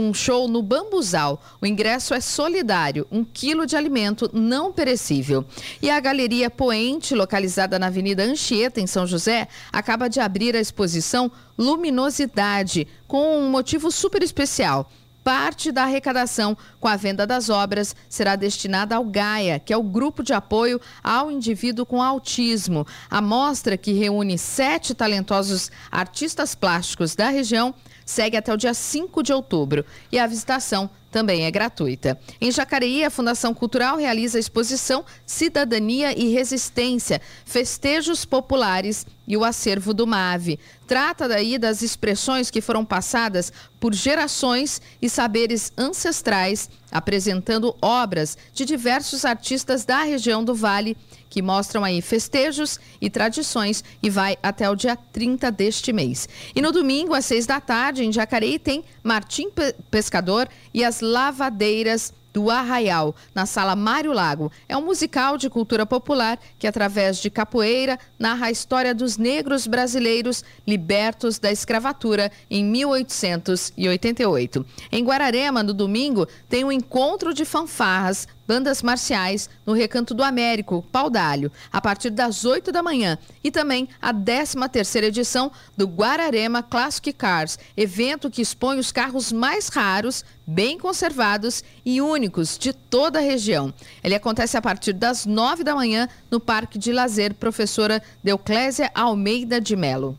num 0.00 0.12
show 0.12 0.46
no 0.46 0.62
Bambuzal. 0.62 1.40
O 1.60 1.66
ingresso 1.66 2.12
é 2.12 2.20
solidário, 2.20 3.06
um 3.10 3.24
quilo 3.24 3.66
de 3.66 3.76
alimento 3.76 4.30
não 4.32 4.72
perecível. 4.72 5.44
E 5.80 5.90
a 5.90 5.98
Galeria 5.98 6.50
Poente, 6.50 7.14
localizada 7.14 7.78
na 7.78 7.86
Avenida 7.86 8.22
Anchieta, 8.22 8.80
em 8.80 8.86
São 8.86 9.06
José, 9.06 9.48
acaba 9.72 10.08
de 10.08 10.20
abrir 10.20 10.54
a 10.54 10.60
exposição 10.60 11.30
Luminosidade, 11.58 12.86
com 13.08 13.38
um 13.38 13.50
motivo 13.50 13.90
super 13.90 14.22
especial 14.22 14.90
parte 15.26 15.72
da 15.72 15.82
arrecadação 15.82 16.56
com 16.78 16.86
a 16.86 16.94
venda 16.94 17.26
das 17.26 17.50
obras 17.50 17.96
será 18.08 18.36
destinada 18.36 18.94
ao 18.94 19.04
GAIA, 19.04 19.58
que 19.58 19.72
é 19.72 19.76
o 19.76 19.82
Grupo 19.82 20.22
de 20.22 20.32
Apoio 20.32 20.80
ao 21.02 21.32
Indivíduo 21.32 21.84
com 21.84 22.00
Autismo. 22.00 22.86
A 23.10 23.20
mostra, 23.20 23.76
que 23.76 23.92
reúne 23.92 24.38
sete 24.38 24.94
talentosos 24.94 25.68
artistas 25.90 26.54
plásticos 26.54 27.16
da 27.16 27.28
região, 27.28 27.74
segue 28.06 28.36
até 28.36 28.54
o 28.54 28.56
dia 28.56 28.72
5 28.72 29.22
de 29.22 29.32
outubro 29.32 29.84
e 30.10 30.18
a 30.18 30.26
visitação 30.26 30.88
também 31.10 31.44
é 31.44 31.50
gratuita. 31.50 32.18
Em 32.40 32.52
Jacareí, 32.52 33.02
a 33.02 33.10
Fundação 33.10 33.54
Cultural 33.54 33.96
realiza 33.96 34.36
a 34.36 34.40
exposição 34.40 35.04
Cidadania 35.24 36.12
e 36.16 36.28
Resistência, 36.28 37.22
Festejos 37.44 38.24
Populares 38.26 39.06
e 39.26 39.34
o 39.34 39.42
acervo 39.42 39.94
do 39.94 40.06
MAVE. 40.06 40.60
Trata 40.86 41.26
daí 41.26 41.58
das 41.58 41.80
expressões 41.80 42.50
que 42.50 42.60
foram 42.60 42.84
passadas 42.84 43.52
por 43.80 43.94
gerações 43.94 44.80
e 45.00 45.08
saberes 45.08 45.72
ancestrais, 45.76 46.68
apresentando 46.92 47.74
obras 47.80 48.36
de 48.52 48.64
diversos 48.64 49.24
artistas 49.24 49.84
da 49.84 50.02
região 50.02 50.44
do 50.44 50.54
Vale 50.54 50.96
que 51.28 51.42
mostram 51.42 51.84
aí 51.84 52.00
festejos 52.00 52.78
e 53.00 53.10
tradições 53.10 53.82
e 54.02 54.10
vai 54.10 54.36
até 54.42 54.68
o 54.70 54.76
dia 54.76 54.96
30 54.96 55.50
deste 55.50 55.92
mês. 55.92 56.28
E 56.54 56.62
no 56.62 56.72
domingo, 56.72 57.14
às 57.14 57.24
seis 57.24 57.46
da 57.46 57.60
tarde, 57.60 58.04
em 58.04 58.12
Jacareí, 58.12 58.58
tem 58.58 58.84
Martim 59.02 59.50
Pescador 59.90 60.48
e 60.72 60.84
as 60.84 61.00
Lavadeiras 61.00 62.12
do 62.36 62.50
Arraial, 62.50 63.16
na 63.34 63.46
Sala 63.46 63.74
Mário 63.74 64.12
Lago. 64.12 64.52
É 64.68 64.76
um 64.76 64.84
musical 64.84 65.38
de 65.38 65.48
cultura 65.48 65.86
popular 65.86 66.38
que, 66.58 66.66
através 66.66 67.16
de 67.16 67.30
capoeira, 67.30 67.98
narra 68.18 68.48
a 68.48 68.50
história 68.50 68.94
dos 68.94 69.16
negros 69.16 69.66
brasileiros 69.66 70.44
libertos 70.66 71.38
da 71.38 71.50
escravatura 71.50 72.30
em 72.50 72.62
1888. 72.62 74.66
Em 74.92 75.02
Guararema, 75.02 75.62
no 75.62 75.72
domingo, 75.72 76.28
tem 76.46 76.62
um 76.62 76.70
encontro 76.70 77.32
de 77.32 77.46
fanfarras 77.46 78.28
bandas 78.46 78.82
marciais 78.82 79.50
no 79.64 79.72
Recanto 79.72 80.14
do 80.14 80.22
Américo, 80.22 80.84
Pau 80.92 81.10
d'Alho, 81.10 81.50
a 81.72 81.80
partir 81.80 82.10
das 82.10 82.44
8 82.44 82.70
da 82.70 82.82
manhã. 82.82 83.18
E 83.42 83.50
também 83.50 83.88
a 84.00 84.12
13ª 84.12 85.04
edição 85.04 85.50
do 85.76 85.86
Guararema 85.86 86.62
Classic 86.62 87.12
Cars, 87.12 87.58
evento 87.76 88.30
que 88.30 88.42
expõe 88.42 88.78
os 88.78 88.92
carros 88.92 89.32
mais 89.32 89.68
raros, 89.68 90.24
bem 90.46 90.78
conservados 90.78 91.64
e 91.84 92.00
únicos 92.00 92.56
de 92.56 92.72
toda 92.72 93.18
a 93.18 93.22
região. 93.22 93.72
Ele 94.02 94.14
acontece 94.14 94.56
a 94.56 94.62
partir 94.62 94.92
das 94.92 95.26
9 95.26 95.64
da 95.64 95.74
manhã 95.74 96.08
no 96.30 96.38
Parque 96.38 96.78
de 96.78 96.92
Lazer 96.92 97.34
Professora 97.34 98.02
Deuclésia 98.22 98.90
Almeida 98.94 99.60
de 99.60 99.74
Melo. 99.74 100.18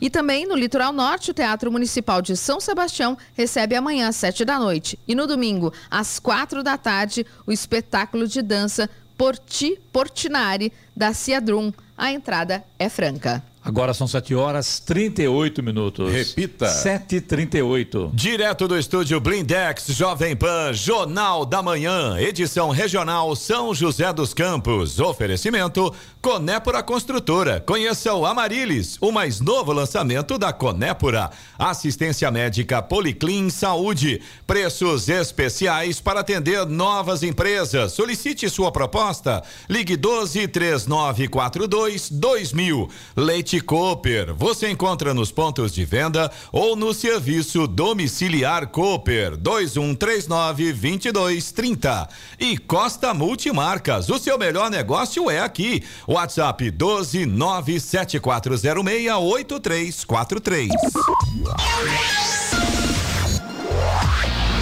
E 0.00 0.10
também 0.10 0.46
no 0.46 0.54
Litoral 0.54 0.92
Norte, 0.92 1.30
o 1.30 1.34
Teatro 1.34 1.72
Municipal 1.72 2.20
de 2.20 2.36
São 2.36 2.60
Sebastião 2.60 3.16
recebe 3.34 3.74
amanhã 3.74 4.08
às 4.08 4.16
sete 4.16 4.44
da 4.44 4.58
noite. 4.58 4.98
E 5.06 5.14
no 5.14 5.26
domingo, 5.26 5.72
às 5.90 6.18
quatro 6.18 6.62
da 6.62 6.76
tarde, 6.76 7.26
o 7.46 7.52
espetáculo 7.52 8.26
de 8.26 8.42
dança 8.42 8.90
Porti 9.16 9.78
Portinari 9.92 10.72
da 10.94 11.14
Ciadrum. 11.14 11.72
A 11.96 12.12
entrada 12.12 12.62
é 12.78 12.88
franca. 12.88 13.42
Agora 13.66 13.92
são 13.92 14.06
7 14.06 14.32
horas 14.32 14.78
38 14.78 15.60
minutos. 15.60 16.12
Repita. 16.12 16.66
7h38. 16.66 18.10
Direto 18.14 18.68
do 18.68 18.78
estúdio 18.78 19.18
Blindex 19.18 19.86
Jovem 19.88 20.36
Pan, 20.36 20.72
Jornal 20.72 21.44
da 21.44 21.60
Manhã, 21.60 22.16
edição 22.16 22.70
regional 22.70 23.34
São 23.34 23.74
José 23.74 24.12
dos 24.12 24.32
Campos. 24.32 25.00
Oferecimento 25.00 25.92
Conépora 26.22 26.80
Construtora. 26.80 27.58
Conheça 27.58 28.14
o 28.14 28.24
Amarilis, 28.24 28.98
o 29.00 29.10
mais 29.10 29.40
novo 29.40 29.72
lançamento 29.72 30.38
da 30.38 30.52
Conépora. 30.52 31.32
Assistência 31.58 32.30
médica 32.30 32.80
Policlin 32.80 33.50
Saúde. 33.50 34.22
Preços 34.46 35.08
especiais 35.08 36.00
para 36.00 36.20
atender 36.20 36.64
novas 36.66 37.24
empresas. 37.24 37.94
Solicite 37.94 38.48
sua 38.48 38.70
proposta. 38.70 39.42
Ligue 39.68 39.96
12 39.96 40.46
3942 40.46 42.10
2000. 42.10 42.88
Leite 43.16 43.55
Cooper. 43.60 44.34
Você 44.34 44.70
encontra 44.70 45.12
nos 45.12 45.30
pontos 45.30 45.72
de 45.72 45.84
venda 45.84 46.30
ou 46.52 46.76
no 46.76 46.92
serviço 46.94 47.66
domiciliar 47.66 48.68
Cooper 48.68 49.36
2139 49.36 50.72
2230. 50.72 52.08
E 52.38 52.58
Costa 52.58 53.12
Multimarcas. 53.14 54.08
O 54.08 54.18
seu 54.18 54.38
melhor 54.38 54.70
negócio 54.70 55.30
é 55.30 55.40
aqui. 55.40 55.82
WhatsApp 56.06 56.70
12 56.70 57.26
97406 57.26 59.12
8343. 59.12 60.70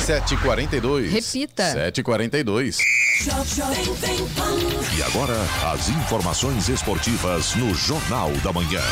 7h42. 0.04 1.08
Repita. 1.08 1.74
7h42. 1.74 2.78
E 4.98 5.02
agora, 5.02 5.34
as 5.72 5.88
informações 5.88 6.68
esportivas 6.68 7.54
no 7.54 7.74
Jornal 7.74 8.30
da 8.42 8.52
Manhã. 8.52 8.82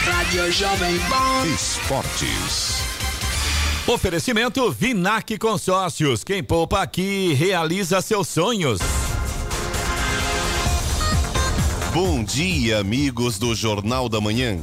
Rádio 0.00 0.50
Jovem 0.50 0.98
Pan. 1.00 1.46
Esportes. 1.54 2.80
Oferecimento 3.86 4.70
Vinac 4.72 5.36
Consórcios. 5.36 6.24
Quem 6.24 6.42
poupa 6.42 6.80
aqui 6.80 7.34
realiza 7.34 8.00
seus 8.00 8.28
sonhos. 8.28 8.80
Bom 11.92 12.24
dia, 12.24 12.78
amigos 12.78 13.38
do 13.38 13.54
Jornal 13.54 14.08
da 14.08 14.22
Manhã. 14.22 14.58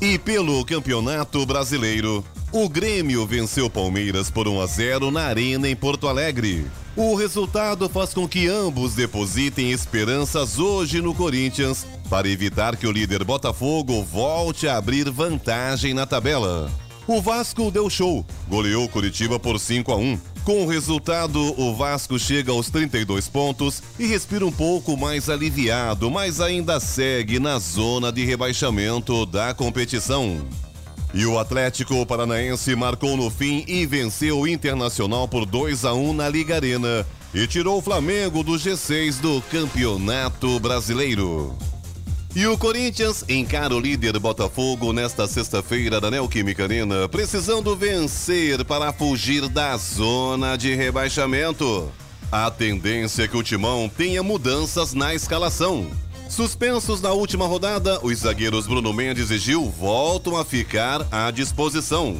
E 0.00 0.16
pelo 0.16 0.64
Campeonato 0.64 1.44
Brasileiro, 1.44 2.24
o 2.52 2.68
Grêmio 2.68 3.26
venceu 3.26 3.68
Palmeiras 3.68 4.30
por 4.30 4.46
1 4.46 4.60
a 4.60 4.66
0 4.66 5.10
na 5.10 5.22
Arena 5.22 5.68
em 5.68 5.76
Porto 5.76 6.08
Alegre. 6.08 6.66
O 6.96 7.14
resultado 7.14 7.88
faz 7.88 8.14
com 8.14 8.26
que 8.26 8.46
ambos 8.46 8.94
depositem 8.94 9.70
esperanças 9.70 10.58
hoje 10.58 11.02
no 11.02 11.14
Corinthians 11.14 11.86
para 12.08 12.28
evitar 12.28 12.76
que 12.76 12.86
o 12.86 12.92
líder 12.92 13.24
Botafogo 13.24 14.02
volte 14.02 14.66
a 14.66 14.76
abrir 14.76 15.10
vantagem 15.10 15.92
na 15.92 16.06
tabela. 16.06 16.70
O 17.06 17.20
Vasco 17.20 17.70
deu 17.70 17.88
show, 17.90 18.24
goleou 18.48 18.88
Curitiba 18.88 19.38
por 19.38 19.60
5 19.60 19.92
a 19.92 19.96
1. 19.96 20.18
Com 20.42 20.64
o 20.64 20.66
resultado, 20.66 21.40
o 21.60 21.74
Vasco 21.74 22.18
chega 22.18 22.52
aos 22.52 22.70
32 22.70 23.28
pontos 23.28 23.82
e 23.98 24.06
respira 24.06 24.46
um 24.46 24.52
pouco 24.52 24.96
mais 24.96 25.28
aliviado, 25.28 26.10
mas 26.10 26.40
ainda 26.40 26.80
segue 26.80 27.38
na 27.38 27.58
zona 27.58 28.10
de 28.10 28.24
rebaixamento 28.24 29.26
da 29.26 29.52
competição. 29.52 30.46
E 31.14 31.24
o 31.24 31.38
Atlético 31.38 32.04
Paranaense 32.04 32.74
marcou 32.76 33.16
no 33.16 33.30
fim 33.30 33.64
e 33.66 33.86
venceu 33.86 34.40
o 34.40 34.48
Internacional 34.48 35.26
por 35.26 35.46
2 35.46 35.84
a 35.84 35.94
1 35.94 36.12
na 36.12 36.28
Liga 36.28 36.56
Arena 36.56 37.06
e 37.32 37.46
tirou 37.46 37.78
o 37.78 37.82
Flamengo 37.82 38.42
do 38.42 38.52
G6 38.52 39.20
do 39.20 39.42
Campeonato 39.50 40.58
Brasileiro. 40.60 41.56
E 42.34 42.46
o 42.46 42.58
Corinthians 42.58 43.24
encara 43.30 43.74
o 43.74 43.80
líder 43.80 44.18
Botafogo 44.18 44.92
nesta 44.92 45.26
sexta-feira 45.26 45.98
da 46.00 46.10
Neoquímica 46.10 46.64
Arena, 46.64 47.08
precisando 47.08 47.74
vencer 47.74 48.62
para 48.62 48.92
fugir 48.92 49.48
da 49.48 49.74
zona 49.78 50.54
de 50.54 50.74
rebaixamento. 50.74 51.90
A 52.30 52.50
tendência 52.50 53.22
é 53.22 53.28
que 53.28 53.36
o 53.36 53.42
Timão 53.42 53.88
tenha 53.88 54.22
mudanças 54.22 54.92
na 54.92 55.14
escalação. 55.14 55.86
Suspensos 56.28 57.00
na 57.00 57.12
última 57.12 57.46
rodada, 57.46 57.98
os 58.04 58.18
zagueiros 58.18 58.66
Bruno 58.66 58.92
Mendes 58.92 59.30
e 59.30 59.38
Gil 59.38 59.70
voltam 59.70 60.36
a 60.36 60.44
ficar 60.44 61.06
à 61.10 61.30
disposição. 61.30 62.16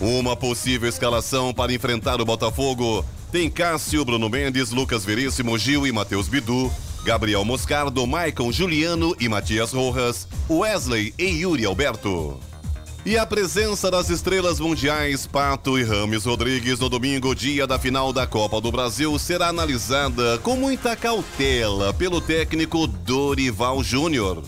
Uma 0.00 0.34
possível 0.34 0.88
escalação 0.88 1.52
para 1.52 1.72
enfrentar 1.72 2.20
o 2.20 2.24
Botafogo 2.24 3.04
tem 3.30 3.50
Cássio, 3.50 4.04
Bruno 4.04 4.28
Mendes, 4.28 4.70
Lucas 4.70 5.04
Veríssimo, 5.04 5.56
Gil 5.58 5.86
e 5.86 5.92
Matheus 5.92 6.26
Bidu, 6.26 6.72
Gabriel 7.04 7.44
Moscardo, 7.44 8.06
Maicon 8.06 8.50
Juliano 8.50 9.14
e 9.20 9.28
Matias 9.28 9.72
Rojas, 9.72 10.26
Wesley 10.48 11.14
e 11.18 11.26
Yuri 11.26 11.64
Alberto. 11.64 12.49
E 13.04 13.16
a 13.16 13.24
presença 13.24 13.90
das 13.90 14.10
estrelas 14.10 14.60
mundiais 14.60 15.26
Pato 15.26 15.78
e 15.78 15.82
Rames 15.82 16.26
Rodrigues 16.26 16.78
no 16.78 16.90
domingo, 16.90 17.34
dia 17.34 17.66
da 17.66 17.78
final 17.78 18.12
da 18.12 18.26
Copa 18.26 18.60
do 18.60 18.70
Brasil, 18.70 19.18
será 19.18 19.48
analisada 19.48 20.36
com 20.42 20.54
muita 20.54 20.94
cautela 20.94 21.94
pelo 21.94 22.20
técnico 22.20 22.86
Dorival 22.86 23.82
Júnior. 23.82 24.44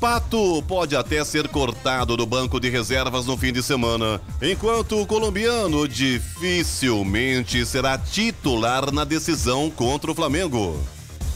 Pato 0.00 0.62
pode 0.62 0.96
até 0.96 1.22
ser 1.24 1.46
cortado 1.48 2.16
do 2.16 2.24
banco 2.24 2.58
de 2.58 2.70
reservas 2.70 3.26
no 3.26 3.36
fim 3.36 3.52
de 3.52 3.62
semana, 3.62 4.18
enquanto 4.40 4.98
o 4.98 5.06
colombiano 5.06 5.86
dificilmente 5.86 7.66
será 7.66 7.98
titular 7.98 8.90
na 8.90 9.04
decisão 9.04 9.70
contra 9.70 10.10
o 10.10 10.14
Flamengo. 10.14 10.80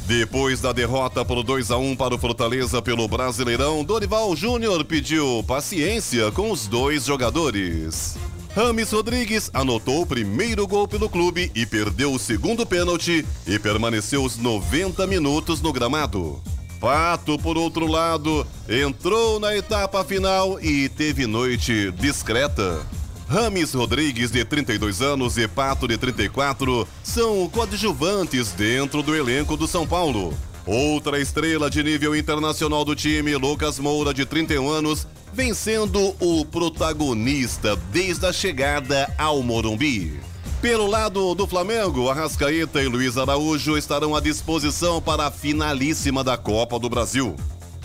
Depois 0.06 0.60
da 0.60 0.70
derrota 0.70 1.24
por 1.24 1.42
2 1.42 1.70
a 1.70 1.78
1 1.78 1.96
para 1.96 2.14
o 2.14 2.18
Fortaleza 2.18 2.82
pelo 2.82 3.08
Brasileirão, 3.08 3.82
Dorival 3.82 4.36
Júnior 4.36 4.84
pediu 4.84 5.42
paciência 5.46 6.30
com 6.30 6.50
os 6.50 6.66
dois 6.66 7.06
jogadores. 7.06 8.14
Rames 8.54 8.92
Rodrigues 8.92 9.50
anotou 9.54 10.02
o 10.02 10.06
primeiro 10.06 10.66
gol 10.66 10.86
pelo 10.86 11.08
clube 11.08 11.50
e 11.54 11.64
perdeu 11.64 12.12
o 12.12 12.18
segundo 12.18 12.66
pênalti 12.66 13.24
e 13.46 13.58
permaneceu 13.58 14.22
os 14.22 14.36
90 14.36 15.06
minutos 15.06 15.62
no 15.62 15.72
gramado. 15.72 16.40
Pato, 16.78 17.38
por 17.38 17.56
outro 17.56 17.86
lado, 17.86 18.46
entrou 18.68 19.40
na 19.40 19.56
etapa 19.56 20.04
final 20.04 20.60
e 20.60 20.86
teve 20.90 21.26
noite 21.26 21.90
discreta. 21.92 22.86
Rames 23.28 23.72
Rodrigues, 23.72 24.30
de 24.30 24.44
32 24.44 25.00
anos, 25.00 25.38
e 25.38 25.48
Pato, 25.48 25.88
de 25.88 25.96
34, 25.96 26.86
são 27.02 27.48
coadjuvantes 27.48 28.52
dentro 28.52 29.02
do 29.02 29.14
elenco 29.14 29.56
do 29.56 29.66
São 29.66 29.86
Paulo. 29.86 30.34
Outra 30.66 31.20
estrela 31.20 31.68
de 31.68 31.82
nível 31.82 32.16
internacional 32.16 32.84
do 32.84 32.94
time, 32.94 33.36
Lucas 33.36 33.78
Moura, 33.78 34.14
de 34.14 34.24
31 34.24 34.68
anos, 34.68 35.06
vem 35.32 35.52
sendo 35.52 36.14
o 36.20 36.44
protagonista 36.44 37.76
desde 37.90 38.26
a 38.26 38.32
chegada 38.32 39.12
ao 39.18 39.42
Morumbi. 39.42 40.20
Pelo 40.62 40.86
lado 40.86 41.34
do 41.34 41.46
Flamengo, 41.46 42.08
Arrascaeta 42.08 42.82
e 42.82 42.88
Luiz 42.88 43.18
Araújo 43.18 43.76
estarão 43.76 44.16
à 44.16 44.20
disposição 44.20 45.02
para 45.02 45.26
a 45.26 45.30
finalíssima 45.30 46.24
da 46.24 46.38
Copa 46.38 46.78
do 46.78 46.88
Brasil. 46.88 47.36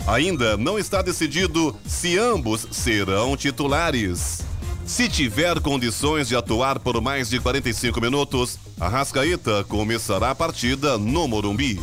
Ainda 0.06 0.56
não 0.56 0.78
está 0.78 1.02
decidido 1.02 1.76
se 1.86 2.18
ambos 2.18 2.66
serão 2.70 3.36
titulares. 3.36 4.49
Se 4.90 5.08
tiver 5.08 5.60
condições 5.60 6.26
de 6.26 6.34
atuar 6.34 6.80
por 6.80 7.00
mais 7.00 7.30
de 7.30 7.38
45 7.38 8.00
minutos, 8.00 8.58
Arrascaeta 8.78 9.62
começará 9.62 10.30
a 10.30 10.34
partida 10.34 10.98
no 10.98 11.28
Morumbi. 11.28 11.80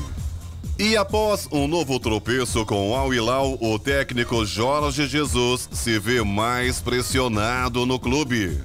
E 0.78 0.98
após 0.98 1.48
um 1.50 1.70
novo 1.70 2.02
tropeço 2.02 2.66
com 2.66 2.94
Al 2.94 3.14
Hilal, 3.14 3.58
o 3.62 3.80
técnico 3.80 4.46
Jorge 4.46 5.08
Jesus 5.08 5.70
se 5.72 5.98
vê 5.98 6.22
mais 6.22 6.82
pressionado 6.82 7.86
no 7.86 7.98
clube. 7.98 8.62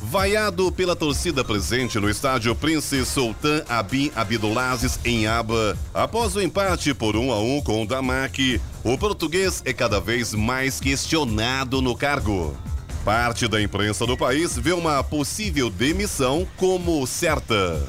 Vaiado 0.00 0.72
pela 0.72 0.96
torcida 0.96 1.44
presente 1.44 2.00
no 2.00 2.08
estádio 2.08 2.56
Prince 2.56 3.04
Sultan 3.04 3.62
Abin 3.68 4.10
Abdulaziz 4.16 4.98
em 5.04 5.26
Aba, 5.26 5.76
após 5.92 6.34
o 6.34 6.40
empate 6.40 6.94
por 6.94 7.16
1 7.16 7.30
a 7.30 7.38
1 7.38 7.60
com 7.60 7.82
o 7.82 7.86
Damac, 7.86 8.58
o 8.82 8.96
português 8.96 9.60
é 9.66 9.74
cada 9.74 10.00
vez 10.00 10.32
mais 10.32 10.80
questionado 10.80 11.82
no 11.82 11.94
cargo. 11.94 12.56
Parte 13.04 13.46
da 13.46 13.60
imprensa 13.60 14.06
do 14.06 14.16
país 14.16 14.56
vê 14.56 14.72
uma 14.72 15.04
possível 15.04 15.68
demissão 15.68 16.48
como 16.56 17.06
certa. 17.06 17.86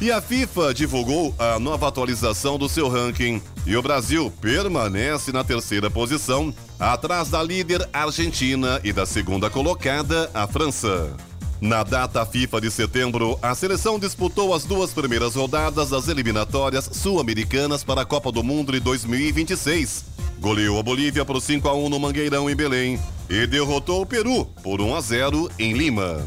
E 0.00 0.10
a 0.10 0.20
FIFA 0.20 0.74
divulgou 0.74 1.32
a 1.38 1.60
nova 1.60 1.86
atualização 1.86 2.58
do 2.58 2.68
seu 2.68 2.88
ranking 2.88 3.40
e 3.64 3.76
o 3.76 3.82
Brasil 3.82 4.30
permanece 4.40 5.30
na 5.30 5.44
terceira 5.44 5.88
posição, 5.88 6.52
atrás 6.78 7.30
da 7.30 7.40
líder 7.40 7.88
Argentina 7.92 8.80
e 8.82 8.92
da 8.92 9.06
segunda 9.06 9.48
colocada, 9.48 10.28
a 10.34 10.46
França. 10.46 11.14
Na 11.60 11.82
data 11.82 12.24
FIFA 12.26 12.60
de 12.60 12.70
setembro, 12.70 13.38
a 13.40 13.54
seleção 13.54 13.98
disputou 13.98 14.54
as 14.54 14.64
duas 14.64 14.92
primeiras 14.92 15.34
rodadas 15.34 15.90
das 15.90 16.08
eliminatórias 16.08 16.88
sul-americanas 16.92 17.82
para 17.82 18.02
a 18.02 18.04
Copa 18.04 18.30
do 18.30 18.42
Mundo 18.42 18.72
de 18.72 18.80
2026 18.80 20.16
goleou 20.38 20.78
a 20.78 20.82
Bolívia 20.82 21.24
por 21.24 21.40
5 21.40 21.68
a 21.68 21.74
1 21.74 21.88
no 21.88 21.98
Mangueirão 21.98 22.48
em 22.48 22.54
Belém 22.54 23.00
e 23.28 23.46
derrotou 23.46 24.02
o 24.02 24.06
Peru 24.06 24.44
por 24.62 24.80
1 24.80 24.94
a 24.94 25.00
0 25.00 25.50
em 25.58 25.72
Lima. 25.72 26.24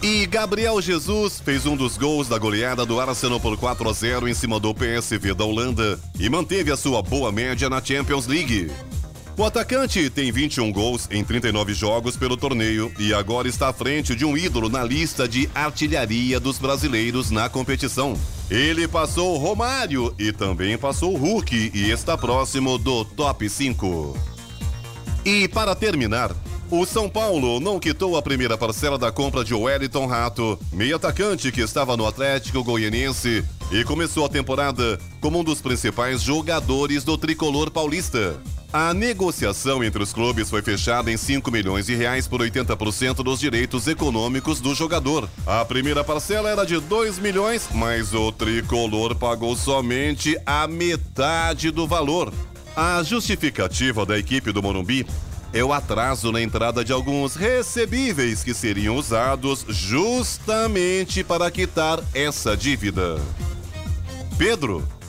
E 0.00 0.26
Gabriel 0.26 0.80
Jesus 0.80 1.40
fez 1.40 1.66
um 1.66 1.76
dos 1.76 1.96
gols 1.96 2.28
da 2.28 2.38
goleada 2.38 2.86
do 2.86 3.00
Arsenal 3.00 3.40
por 3.40 3.56
4 3.56 3.88
a 3.88 3.92
0 3.92 4.28
em 4.28 4.34
cima 4.34 4.60
do 4.60 4.72
PSV 4.72 5.34
da 5.34 5.44
Holanda 5.44 5.98
e 6.18 6.28
manteve 6.28 6.70
a 6.70 6.76
sua 6.76 7.02
boa 7.02 7.32
média 7.32 7.68
na 7.68 7.82
Champions 7.82 8.26
League. 8.26 8.70
O 9.38 9.44
atacante 9.44 10.10
tem 10.10 10.32
21 10.32 10.72
gols 10.72 11.06
em 11.12 11.22
39 11.22 11.72
jogos 11.72 12.16
pelo 12.16 12.36
torneio 12.36 12.92
e 12.98 13.14
agora 13.14 13.46
está 13.46 13.68
à 13.68 13.72
frente 13.72 14.16
de 14.16 14.24
um 14.24 14.36
ídolo 14.36 14.68
na 14.68 14.82
lista 14.82 15.28
de 15.28 15.48
artilharia 15.54 16.40
dos 16.40 16.58
brasileiros 16.58 17.30
na 17.30 17.48
competição. 17.48 18.18
Ele 18.50 18.88
passou 18.88 19.38
Romário 19.38 20.12
e 20.18 20.32
também 20.32 20.76
passou 20.76 21.16
Hulk 21.16 21.70
e 21.72 21.88
está 21.88 22.18
próximo 22.18 22.78
do 22.78 23.04
top 23.04 23.48
5. 23.48 24.18
E 25.24 25.46
para 25.46 25.72
terminar, 25.76 26.34
o 26.68 26.84
São 26.84 27.08
Paulo 27.08 27.60
não 27.60 27.78
quitou 27.78 28.16
a 28.16 28.22
primeira 28.22 28.58
parcela 28.58 28.98
da 28.98 29.12
compra 29.12 29.44
de 29.44 29.54
Wellington 29.54 30.06
Rato, 30.06 30.58
meio 30.72 30.96
atacante 30.96 31.52
que 31.52 31.60
estava 31.60 31.96
no 31.96 32.08
Atlético 32.08 32.64
Goianiense 32.64 33.44
e 33.70 33.84
começou 33.84 34.26
a 34.26 34.28
temporada 34.28 34.98
como 35.20 35.38
um 35.38 35.44
dos 35.44 35.60
principais 35.60 36.22
jogadores 36.22 37.04
do 37.04 37.16
tricolor 37.16 37.70
paulista. 37.70 38.36
A 38.70 38.92
negociação 38.92 39.82
entre 39.82 40.02
os 40.02 40.12
clubes 40.12 40.50
foi 40.50 40.60
fechada 40.60 41.10
em 41.10 41.16
5 41.16 41.50
milhões 41.50 41.86
de 41.86 41.94
reais 41.94 42.28
por 42.28 42.42
80% 42.42 43.22
dos 43.24 43.40
direitos 43.40 43.86
econômicos 43.86 44.60
do 44.60 44.74
jogador. 44.74 45.26
A 45.46 45.64
primeira 45.64 46.04
parcela 46.04 46.50
era 46.50 46.66
de 46.66 46.78
2 46.78 47.18
milhões, 47.18 47.66
mas 47.72 48.12
o 48.12 48.30
tricolor 48.30 49.14
pagou 49.14 49.56
somente 49.56 50.38
a 50.44 50.68
metade 50.68 51.70
do 51.70 51.86
valor. 51.86 52.30
A 52.76 53.02
justificativa 53.02 54.04
da 54.04 54.18
equipe 54.18 54.52
do 54.52 54.62
Morumbi 54.62 55.06
é 55.50 55.64
o 55.64 55.72
atraso 55.72 56.30
na 56.30 56.42
entrada 56.42 56.84
de 56.84 56.92
alguns 56.92 57.36
recebíveis 57.36 58.44
que 58.44 58.52
seriam 58.52 58.96
usados 58.96 59.64
justamente 59.66 61.24
para 61.24 61.50
quitar 61.50 62.00
essa 62.12 62.54
dívida. 62.54 63.18
Pedro 64.36 64.86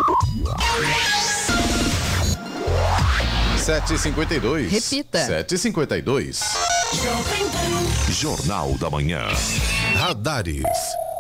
752. 3.58 4.72
Repita. 4.72 5.18
752. 5.18 6.40
Jornal 8.10 8.78
da 8.78 8.88
Manhã. 8.88 9.26
Radares. 9.94 10.64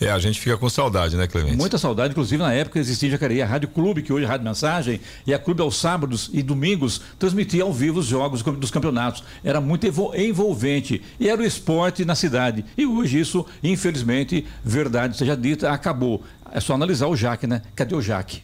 É, 0.00 0.10
a 0.10 0.18
gente 0.18 0.40
fica 0.40 0.56
com 0.56 0.68
saudade, 0.68 1.16
né, 1.16 1.28
Clemente? 1.28 1.56
Muita 1.56 1.78
saudade, 1.78 2.10
inclusive 2.10 2.42
na 2.42 2.52
época 2.52 2.80
existia 2.80 3.08
em 3.08 3.12
Jacareí 3.12 3.40
a 3.40 3.46
Rádio 3.46 3.68
Clube, 3.68 4.02
que 4.02 4.12
hoje 4.12 4.24
é 4.24 4.28
Rádio 4.28 4.44
Mensagem, 4.44 5.00
e 5.24 5.32
a 5.32 5.38
Clube 5.38 5.62
aos 5.62 5.76
sábados 5.76 6.28
e 6.32 6.42
domingos 6.42 7.00
transmitia 7.20 7.62
ao 7.62 7.72
vivo 7.72 8.00
os 8.00 8.06
jogos 8.06 8.42
dos 8.42 8.70
campeonatos. 8.70 9.22
Era 9.44 9.60
muito 9.60 9.86
envolvente 9.86 11.00
e 11.20 11.28
era 11.28 11.40
o 11.40 11.44
esporte 11.44 12.04
na 12.04 12.16
cidade. 12.16 12.64
E 12.76 12.84
hoje 12.84 13.20
isso, 13.20 13.46
infelizmente, 13.62 14.44
verdade 14.64 15.16
seja 15.16 15.36
dita, 15.36 15.70
acabou. 15.70 16.24
É 16.50 16.58
só 16.58 16.74
analisar 16.74 17.06
o 17.06 17.16
Jaque, 17.16 17.46
né? 17.46 17.62
Cadê 17.76 17.94
o 17.94 18.02
Jaque? 18.02 18.42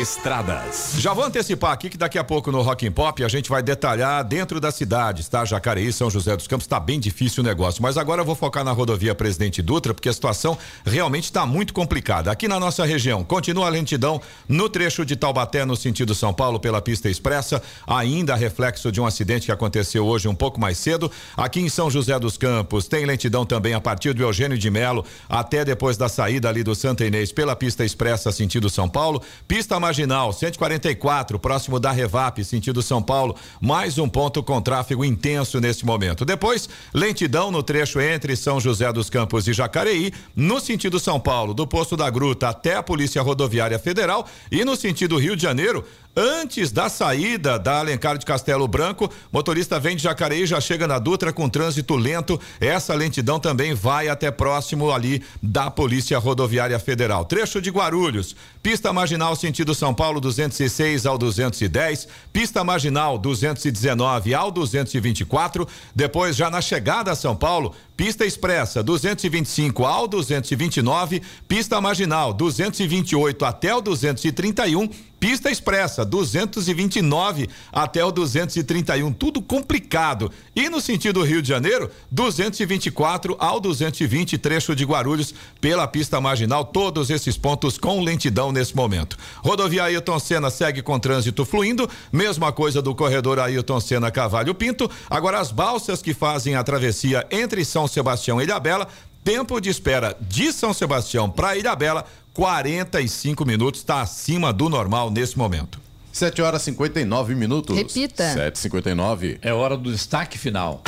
Estradas. 0.01 0.93
Já 0.97 1.13
vou 1.13 1.25
antecipar 1.25 1.71
aqui 1.71 1.89
que 1.89 1.97
daqui 1.97 2.17
a 2.17 2.23
pouco 2.23 2.51
no 2.51 2.61
Rock 2.61 2.87
and 2.87 2.91
Pop 2.91 3.23
a 3.23 3.27
gente 3.27 3.49
vai 3.49 3.61
detalhar 3.61 4.23
dentro 4.23 4.59
das 4.59 4.75
cidades, 4.75 5.27
tá? 5.27 5.43
Jacareí, 5.43 5.91
São 5.91 6.09
José 6.09 6.35
dos 6.35 6.47
Campos, 6.47 6.65
tá 6.65 6.79
bem 6.79 6.99
difícil 6.99 7.43
o 7.43 7.45
negócio. 7.45 7.83
Mas 7.83 7.97
agora 7.97 8.21
eu 8.21 8.25
vou 8.25 8.33
focar 8.33 8.63
na 8.63 8.71
rodovia 8.71 9.13
Presidente 9.13 9.61
Dutra, 9.61 9.93
porque 9.93 10.09
a 10.09 10.13
situação 10.13 10.57
realmente 10.85 11.25
está 11.25 11.45
muito 11.45 11.73
complicada. 11.73 12.31
Aqui 12.31 12.47
na 12.47 12.59
nossa 12.59 12.85
região, 12.85 13.23
continua 13.23 13.67
a 13.67 13.69
lentidão 13.69 14.21
no 14.47 14.69
trecho 14.69 15.05
de 15.05 15.15
Taubaté, 15.15 15.65
no 15.65 15.75
sentido 15.75 16.15
São 16.15 16.33
Paulo, 16.33 16.59
pela 16.59 16.81
pista 16.81 17.09
expressa, 17.09 17.61
ainda 17.85 18.35
reflexo 18.35 18.91
de 18.91 19.01
um 19.01 19.05
acidente 19.05 19.47
que 19.47 19.51
aconteceu 19.51 20.05
hoje 20.05 20.27
um 20.27 20.35
pouco 20.35 20.59
mais 20.59 20.77
cedo. 20.77 21.11
Aqui 21.35 21.59
em 21.59 21.69
São 21.69 21.91
José 21.91 22.17
dos 22.17 22.37
Campos, 22.37 22.87
tem 22.87 23.05
lentidão 23.05 23.45
também 23.45 23.73
a 23.73 23.81
partir 23.81 24.13
do 24.13 24.23
Eugênio 24.23 24.57
de 24.57 24.69
Melo 24.71 25.05
até 25.29 25.65
depois 25.65 25.97
da 25.97 26.07
saída 26.09 26.49
ali 26.49 26.63
do 26.63 26.73
Santa 26.73 27.05
Inês 27.05 27.31
pela 27.31 27.55
pista 27.55 27.83
expressa, 27.83 28.31
sentido 28.31 28.60
São 28.69 28.87
Paulo. 28.87 29.21
Pista 29.47 29.79
marginal, 29.79 30.31
144, 30.33 31.39
próximo 31.39 31.79
da 31.79 31.91
Revap, 31.91 32.43
sentido 32.43 32.81
São 32.81 33.01
Paulo. 33.01 33.35
Mais 33.59 33.97
um 33.97 34.07
ponto 34.07 34.43
com 34.43 34.61
tráfego 34.61 35.03
intenso 35.05 35.59
nesse 35.59 35.85
momento. 35.85 36.25
Depois, 36.25 36.69
lentidão 36.93 37.51
no 37.51 37.63
trecho 37.63 37.99
entre 37.99 38.35
São 38.35 38.59
José 38.59 38.91
dos 38.91 39.09
Campos 39.09 39.47
e 39.47 39.53
Jacareí, 39.53 40.11
no 40.35 40.59
sentido 40.59 40.99
São 40.99 41.19
Paulo, 41.19 41.53
do 41.53 41.67
posto 41.67 41.95
da 41.97 42.09
Gruta 42.09 42.49
até 42.49 42.75
a 42.75 42.83
Polícia 42.83 43.21
Rodoviária 43.21 43.79
Federal 43.79 44.27
e 44.51 44.63
no 44.65 44.75
sentido 44.75 45.17
Rio 45.17 45.35
de 45.35 45.41
Janeiro, 45.41 45.85
Antes 46.15 46.73
da 46.73 46.89
saída 46.89 47.57
da 47.57 47.79
Alencar 47.79 48.17
de 48.17 48.25
Castelo 48.25 48.67
Branco, 48.67 49.09
motorista 49.31 49.79
vem 49.79 49.95
de 49.95 50.03
Jacareí 50.03 50.45
já 50.45 50.59
chega 50.59 50.85
na 50.85 50.99
Dutra 50.99 51.31
com 51.31 51.47
trânsito 51.47 51.95
lento. 51.95 52.37
Essa 52.59 52.93
lentidão 52.93 53.39
também 53.39 53.73
vai 53.73 54.09
até 54.09 54.29
próximo 54.29 54.91
ali 54.91 55.23
da 55.41 55.71
Polícia 55.71 56.19
Rodoviária 56.19 56.77
Federal. 56.79 57.23
Trecho 57.23 57.61
de 57.61 57.69
Guarulhos, 57.69 58.35
pista 58.61 58.91
marginal 58.91 59.37
sentido 59.37 59.73
São 59.73 59.93
Paulo 59.93 60.19
206 60.19 61.05
ao 61.05 61.17
210, 61.17 62.09
pista 62.33 62.61
marginal 62.61 63.17
219 63.17 64.33
ao 64.33 64.51
224. 64.51 65.65
Depois 65.95 66.35
já 66.35 66.49
na 66.49 66.59
chegada 66.59 67.11
a 67.11 67.15
São 67.15 67.37
Paulo, 67.37 67.73
pista 67.95 68.25
expressa 68.25 68.83
225 68.83 69.85
ao 69.85 70.09
229, 70.09 71.21
pista 71.47 71.79
marginal 71.79 72.33
228 72.33 73.45
até 73.45 73.73
o 73.73 73.79
231 73.79 74.89
Pista 75.21 75.51
expressa 75.51 76.03
229 76.03 77.47
até 77.71 78.03
o 78.03 78.11
231, 78.11 79.13
tudo 79.13 79.39
complicado. 79.39 80.31
E 80.55 80.67
no 80.67 80.81
sentido 80.81 81.21
Rio 81.21 81.43
de 81.43 81.47
Janeiro, 81.47 81.91
224 82.09 83.35
ao 83.37 83.59
220, 83.59 84.39
trecho 84.39 84.75
de 84.75 84.83
Guarulhos 84.83 85.31
pela 85.61 85.87
pista 85.87 86.19
marginal, 86.19 86.65
todos 86.65 87.11
esses 87.11 87.37
pontos 87.37 87.77
com 87.77 88.03
lentidão 88.03 88.51
nesse 88.51 88.75
momento. 88.75 89.15
Rodovia 89.43 89.83
Ailton 89.83 90.17
Senna 90.17 90.49
segue 90.49 90.81
com 90.81 90.97
trânsito 90.97 91.45
fluindo, 91.45 91.87
mesma 92.11 92.51
coisa 92.51 92.81
do 92.81 92.95
corredor 92.95 93.37
Ailton 93.37 93.79
Senna 93.79 94.09
Cavalho 94.09 94.55
Pinto. 94.55 94.89
Agora 95.07 95.39
as 95.39 95.51
balsas 95.51 96.01
que 96.01 96.15
fazem 96.15 96.55
a 96.55 96.63
travessia 96.63 97.27
entre 97.29 97.63
São 97.63 97.87
Sebastião 97.87 98.41
e 98.41 98.45
Ilhabela 98.45 98.87
Tempo 99.23 99.61
de 99.61 99.69
espera 99.69 100.17
de 100.19 100.51
São 100.51 100.73
Sebastião 100.73 101.29
para 101.29 101.55
Ilhabela, 101.55 102.05
45 102.33 103.45
minutos, 103.45 103.81
está 103.81 104.01
acima 104.01 104.53
do 104.53 104.69
normal 104.69 105.11
nesse 105.11 105.37
momento. 105.37 105.79
7 106.11 106.41
horas 106.41 106.61
e 106.63 106.65
59 106.65 107.35
minutos. 107.35 107.75
Repita. 107.75 108.23
7h59. 108.35 109.39
É 109.41 109.53
hora 109.53 109.77
do 109.77 109.91
destaque 109.91 110.37
final. 110.37 110.81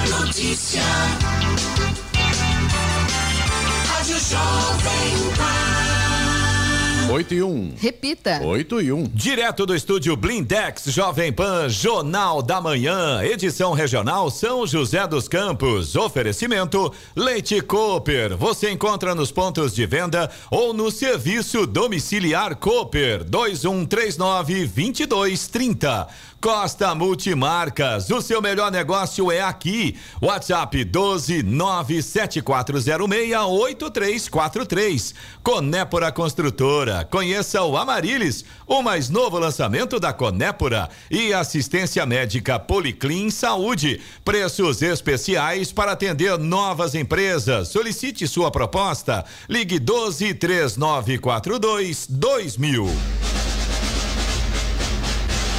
Notícia. 0.08 0.82
Rádio 3.88 4.18
Jovem 4.20 5.34
Pan. 5.36 5.67
8 7.10 7.34
e 7.34 7.42
1. 7.42 7.74
Repita. 7.78 8.40
8 8.44 8.82
e 8.82 8.92
1. 8.92 9.04
Direto 9.14 9.64
do 9.64 9.74
estúdio 9.74 10.14
Blindex 10.14 10.84
Jovem 10.88 11.32
Pan, 11.32 11.66
Jornal 11.66 12.42
da 12.42 12.60
Manhã, 12.60 13.22
edição 13.22 13.72
regional 13.72 14.30
São 14.30 14.66
José 14.66 15.06
dos 15.06 15.26
Campos. 15.26 15.96
Oferecimento 15.96 16.92
Leite 17.16 17.62
Cooper. 17.62 18.36
Você 18.36 18.70
encontra 18.70 19.14
nos 19.14 19.32
pontos 19.32 19.74
de 19.74 19.86
venda 19.86 20.30
ou 20.50 20.74
no 20.74 20.90
serviço 20.90 21.66
domiciliar 21.66 22.54
Cooper 22.56 23.24
2139 23.24 24.66
2230. 24.66 26.08
Costa 26.40 26.94
Multimarcas, 26.94 28.08
o 28.10 28.22
seu 28.22 28.40
melhor 28.40 28.70
negócio 28.70 29.30
é 29.32 29.40
aqui. 29.40 29.96
WhatsApp 30.22 30.84
12 30.84 31.42
97406 31.42 33.34
8343. 33.34 35.14
Conépora 35.42 36.12
Construtora. 36.12 37.04
Conheça 37.10 37.60
o 37.64 37.76
Amarilis, 37.76 38.44
o 38.68 38.82
mais 38.82 39.10
novo 39.10 39.36
lançamento 39.36 39.98
da 39.98 40.12
Conépora 40.12 40.88
e 41.10 41.34
assistência 41.34 42.06
médica 42.06 42.56
Policlin 42.56 43.30
Saúde. 43.30 44.00
Preços 44.24 44.80
especiais 44.80 45.72
para 45.72 45.90
atender 45.92 46.38
novas 46.38 46.94
empresas. 46.94 47.66
Solicite 47.66 48.28
sua 48.28 48.48
proposta. 48.52 49.24
Ligue 49.48 49.80
12 49.80 50.34
3942 50.34 52.06
2000. 52.08 53.47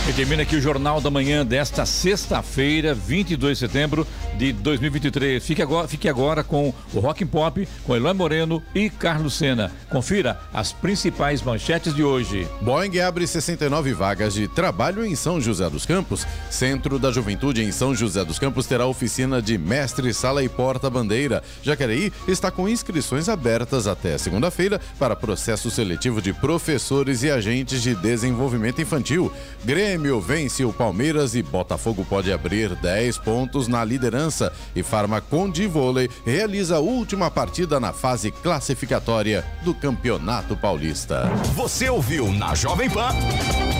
E 0.09 0.13
termina 0.13 0.41
aqui 0.41 0.55
o 0.55 0.61
Jornal 0.61 0.99
da 0.99 1.11
Manhã 1.11 1.45
desta 1.45 1.85
sexta-feira, 1.85 2.95
22 2.95 3.59
de 3.59 3.67
setembro 3.67 4.07
de 4.39 4.51
2023. 4.51 5.45
Fique 5.45 5.61
agora, 5.61 5.87
fique 5.87 6.09
agora 6.09 6.43
com 6.43 6.73
o 6.91 6.99
Rock 6.99 7.23
and 7.23 7.27
Pop, 7.27 7.67
com 7.83 7.95
Eloy 7.95 8.15
Moreno 8.15 8.63
e 8.73 8.89
Carlos 8.89 9.35
Sena. 9.35 9.71
Confira 9.87 10.39
as 10.51 10.73
principais 10.73 11.43
manchetes 11.43 11.93
de 11.93 12.03
hoje. 12.03 12.47
Boeing 12.59 12.97
abre 12.97 13.27
69 13.27 13.93
vagas 13.93 14.33
de 14.33 14.47
trabalho 14.47 15.05
em 15.05 15.15
São 15.15 15.39
José 15.39 15.69
dos 15.69 15.85
Campos. 15.85 16.25
Centro 16.49 16.97
da 16.97 17.11
Juventude 17.11 17.63
em 17.63 17.71
São 17.71 17.93
José 17.93 18.25
dos 18.25 18.39
Campos 18.39 18.65
terá 18.65 18.87
oficina 18.87 19.39
de 19.39 19.59
mestre, 19.59 20.11
sala 20.11 20.43
e 20.43 20.49
porta-bandeira. 20.49 21.43
Jacareí 21.61 22.11
está 22.27 22.49
com 22.49 22.67
inscrições 22.67 23.29
abertas 23.29 23.85
até 23.85 24.17
segunda-feira 24.17 24.81
para 24.97 25.15
processo 25.15 25.69
seletivo 25.69 26.19
de 26.19 26.33
professores 26.33 27.21
e 27.21 27.29
agentes 27.29 27.83
de 27.83 27.93
desenvolvimento 27.93 28.81
infantil. 28.81 29.31
Grêmio 29.63 29.98
vence 30.21 30.63
o 30.63 30.71
Palmeiras 30.71 31.35
e 31.35 31.43
Botafogo 31.43 32.05
pode 32.05 32.31
abrir 32.31 32.75
10 32.75 33.17
pontos 33.17 33.67
na 33.67 33.83
liderança. 33.83 34.53
E 34.75 34.81
Farmacondi 34.81 35.67
Vôlei 35.67 36.09
realiza 36.25 36.77
a 36.77 36.79
última 36.79 37.29
partida 37.29 37.79
na 37.79 37.91
fase 37.91 38.31
classificatória 38.31 39.45
do 39.63 39.73
Campeonato 39.73 40.55
Paulista. 40.55 41.29
Você 41.55 41.89
ouviu 41.89 42.31
na 42.31 42.55
Jovem 42.55 42.89
Pan 42.89 43.09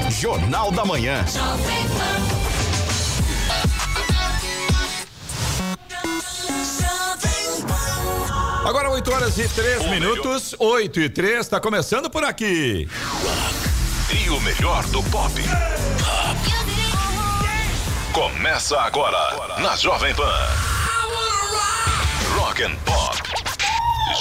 Jornal 0.10 0.72
da 0.72 0.84
Manhã. 0.84 1.24
Agora 8.66 8.92
8 8.92 9.12
horas 9.12 9.38
e 9.40 9.48
3 9.48 9.90
minutos, 9.90 10.56
8 10.60 11.00
e 11.00 11.10
3, 11.10 11.40
está 11.40 11.60
começando 11.60 12.10
por 12.10 12.24
aqui. 12.24 12.88
E 14.12 14.28
o 14.32 14.40
melhor 14.42 14.84
do 14.88 15.04
pop. 15.04 15.34
Começa 18.12 18.80
agora 18.82 19.60
na 19.60 19.76
Jovem 19.76 20.16
Pan. 20.16 20.34
Rock 22.36 22.64
and 22.64 22.76
Pop. 22.86 23.22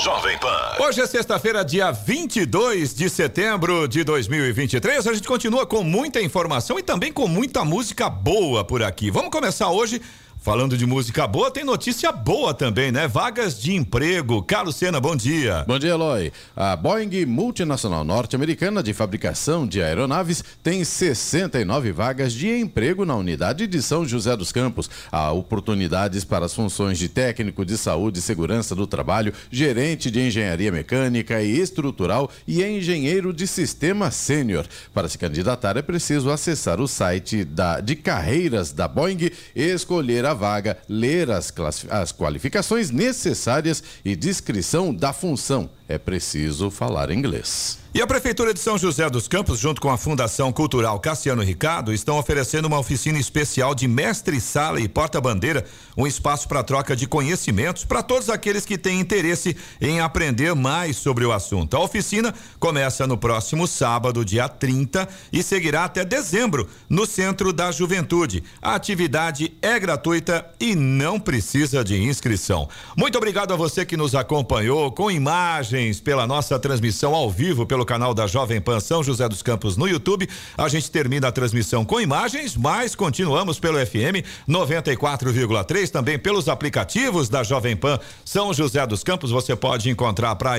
Jovem 0.04 0.36
Pan. 0.38 0.76
Hoje 0.78 1.00
é 1.00 1.06
sexta-feira, 1.06 1.64
dia 1.64 1.90
22 1.90 2.94
de 2.94 3.08
setembro 3.08 3.88
de 3.88 4.04
2023. 4.04 5.06
A 5.06 5.14
gente 5.14 5.26
continua 5.26 5.66
com 5.66 5.82
muita 5.82 6.20
informação 6.20 6.78
e 6.78 6.82
também 6.82 7.10
com 7.10 7.26
muita 7.26 7.64
música 7.64 8.10
boa 8.10 8.62
por 8.62 8.82
aqui. 8.82 9.10
Vamos 9.10 9.30
começar 9.30 9.70
hoje 9.70 10.02
Falando 10.48 10.78
de 10.78 10.86
música 10.86 11.26
boa, 11.26 11.50
tem 11.50 11.62
notícia 11.62 12.10
boa 12.10 12.54
também, 12.54 12.90
né? 12.90 13.06
Vagas 13.06 13.60
de 13.60 13.74
emprego. 13.74 14.42
Carlos 14.42 14.76
Sena, 14.76 14.98
bom 14.98 15.14
dia. 15.14 15.62
Bom 15.68 15.78
dia, 15.78 15.90
Eloy. 15.90 16.32
A 16.56 16.74
Boeing 16.74 17.26
Multinacional 17.26 18.02
Norte-Americana 18.02 18.82
de 18.82 18.94
Fabricação 18.94 19.66
de 19.66 19.82
Aeronaves 19.82 20.42
tem 20.62 20.82
69 20.82 21.92
vagas 21.92 22.32
de 22.32 22.48
emprego 22.48 23.04
na 23.04 23.14
unidade 23.14 23.66
de 23.66 23.82
São 23.82 24.06
José 24.06 24.34
dos 24.38 24.50
Campos. 24.50 24.88
Há 25.12 25.30
oportunidades 25.32 26.24
para 26.24 26.46
as 26.46 26.54
funções 26.54 26.98
de 26.98 27.10
técnico 27.10 27.62
de 27.62 27.76
saúde 27.76 28.20
e 28.20 28.22
segurança 28.22 28.74
do 28.74 28.86
trabalho, 28.86 29.34
gerente 29.50 30.10
de 30.10 30.18
engenharia 30.18 30.72
mecânica 30.72 31.42
e 31.42 31.60
estrutural 31.60 32.30
e 32.46 32.64
engenheiro 32.64 33.34
de 33.34 33.46
sistema 33.46 34.10
sênior. 34.10 34.66
Para 34.94 35.10
se 35.10 35.18
candidatar, 35.18 35.76
é 35.76 35.82
preciso 35.82 36.30
acessar 36.30 36.80
o 36.80 36.88
site 36.88 37.44
da, 37.44 37.80
de 37.80 37.94
carreiras 37.94 38.72
da 38.72 38.88
Boeing 38.88 39.30
e 39.54 39.62
escolher 39.62 40.24
a 40.24 40.37
vaga, 40.38 40.78
ler 40.88 41.30
as, 41.30 41.52
as 41.90 42.12
qualificações 42.12 42.90
necessárias 42.90 43.82
e 44.04 44.16
descrição 44.16 44.94
da 44.94 45.12
função. 45.12 45.68
É 45.88 45.98
preciso 45.98 46.70
falar 46.70 47.10
inglês. 47.10 47.78
E 47.98 48.00
a 48.00 48.06
Prefeitura 48.06 48.54
de 48.54 48.60
São 48.60 48.78
José 48.78 49.10
dos 49.10 49.26
Campos, 49.26 49.58
junto 49.58 49.80
com 49.80 49.90
a 49.90 49.98
Fundação 49.98 50.52
Cultural 50.52 51.00
Cassiano 51.00 51.42
Ricardo, 51.42 51.92
estão 51.92 52.16
oferecendo 52.16 52.66
uma 52.66 52.78
oficina 52.78 53.18
especial 53.18 53.74
de 53.74 53.88
mestre-sala 53.88 54.80
e 54.80 54.86
porta-bandeira, 54.86 55.64
um 55.96 56.06
espaço 56.06 56.46
para 56.46 56.62
troca 56.62 56.94
de 56.94 57.08
conhecimentos 57.08 57.84
para 57.84 58.00
todos 58.00 58.30
aqueles 58.30 58.64
que 58.64 58.78
têm 58.78 59.00
interesse 59.00 59.56
em 59.80 59.98
aprender 59.98 60.54
mais 60.54 60.96
sobre 60.96 61.24
o 61.24 61.32
assunto. 61.32 61.76
A 61.76 61.80
oficina 61.80 62.32
começa 62.60 63.04
no 63.04 63.18
próximo 63.18 63.66
sábado, 63.66 64.24
dia 64.24 64.48
30, 64.48 65.08
e 65.32 65.42
seguirá 65.42 65.82
até 65.82 66.04
dezembro, 66.04 66.68
no 66.88 67.04
Centro 67.04 67.52
da 67.52 67.72
Juventude. 67.72 68.44
A 68.62 68.76
atividade 68.76 69.52
é 69.60 69.76
gratuita 69.76 70.48
e 70.60 70.76
não 70.76 71.18
precisa 71.18 71.82
de 71.82 72.00
inscrição. 72.00 72.68
Muito 72.96 73.18
obrigado 73.18 73.52
a 73.52 73.56
você 73.56 73.84
que 73.84 73.96
nos 73.96 74.14
acompanhou 74.14 74.92
com 74.92 75.10
imagens 75.10 75.98
pela 75.98 76.28
nossa 76.28 76.60
transmissão 76.60 77.12
ao 77.12 77.28
vivo 77.28 77.66
pelo 77.66 77.87
canal 77.88 78.12
da 78.12 78.26
Jovem 78.26 78.60
Pan 78.60 78.80
São 78.80 79.02
José 79.02 79.26
dos 79.26 79.40
Campos 79.40 79.78
no 79.78 79.88
YouTube. 79.88 80.28
A 80.58 80.68
gente 80.68 80.90
termina 80.90 81.28
a 81.28 81.32
transmissão 81.32 81.86
com 81.86 81.98
imagens, 81.98 82.54
mas 82.54 82.94
continuamos 82.94 83.58
pelo 83.58 83.78
FM 83.78 84.22
94,3, 84.46 85.88
também 85.88 86.18
pelos 86.18 86.50
aplicativos 86.50 87.30
da 87.30 87.42
Jovem 87.42 87.74
Pan 87.74 87.98
São 88.26 88.52
José 88.52 88.86
dos 88.86 89.02
Campos. 89.02 89.30
Você 89.30 89.56
pode 89.56 89.88
encontrar 89.88 90.36
para 90.36 90.58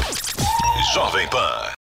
Jovem 0.95 1.29
Pan. 1.29 1.75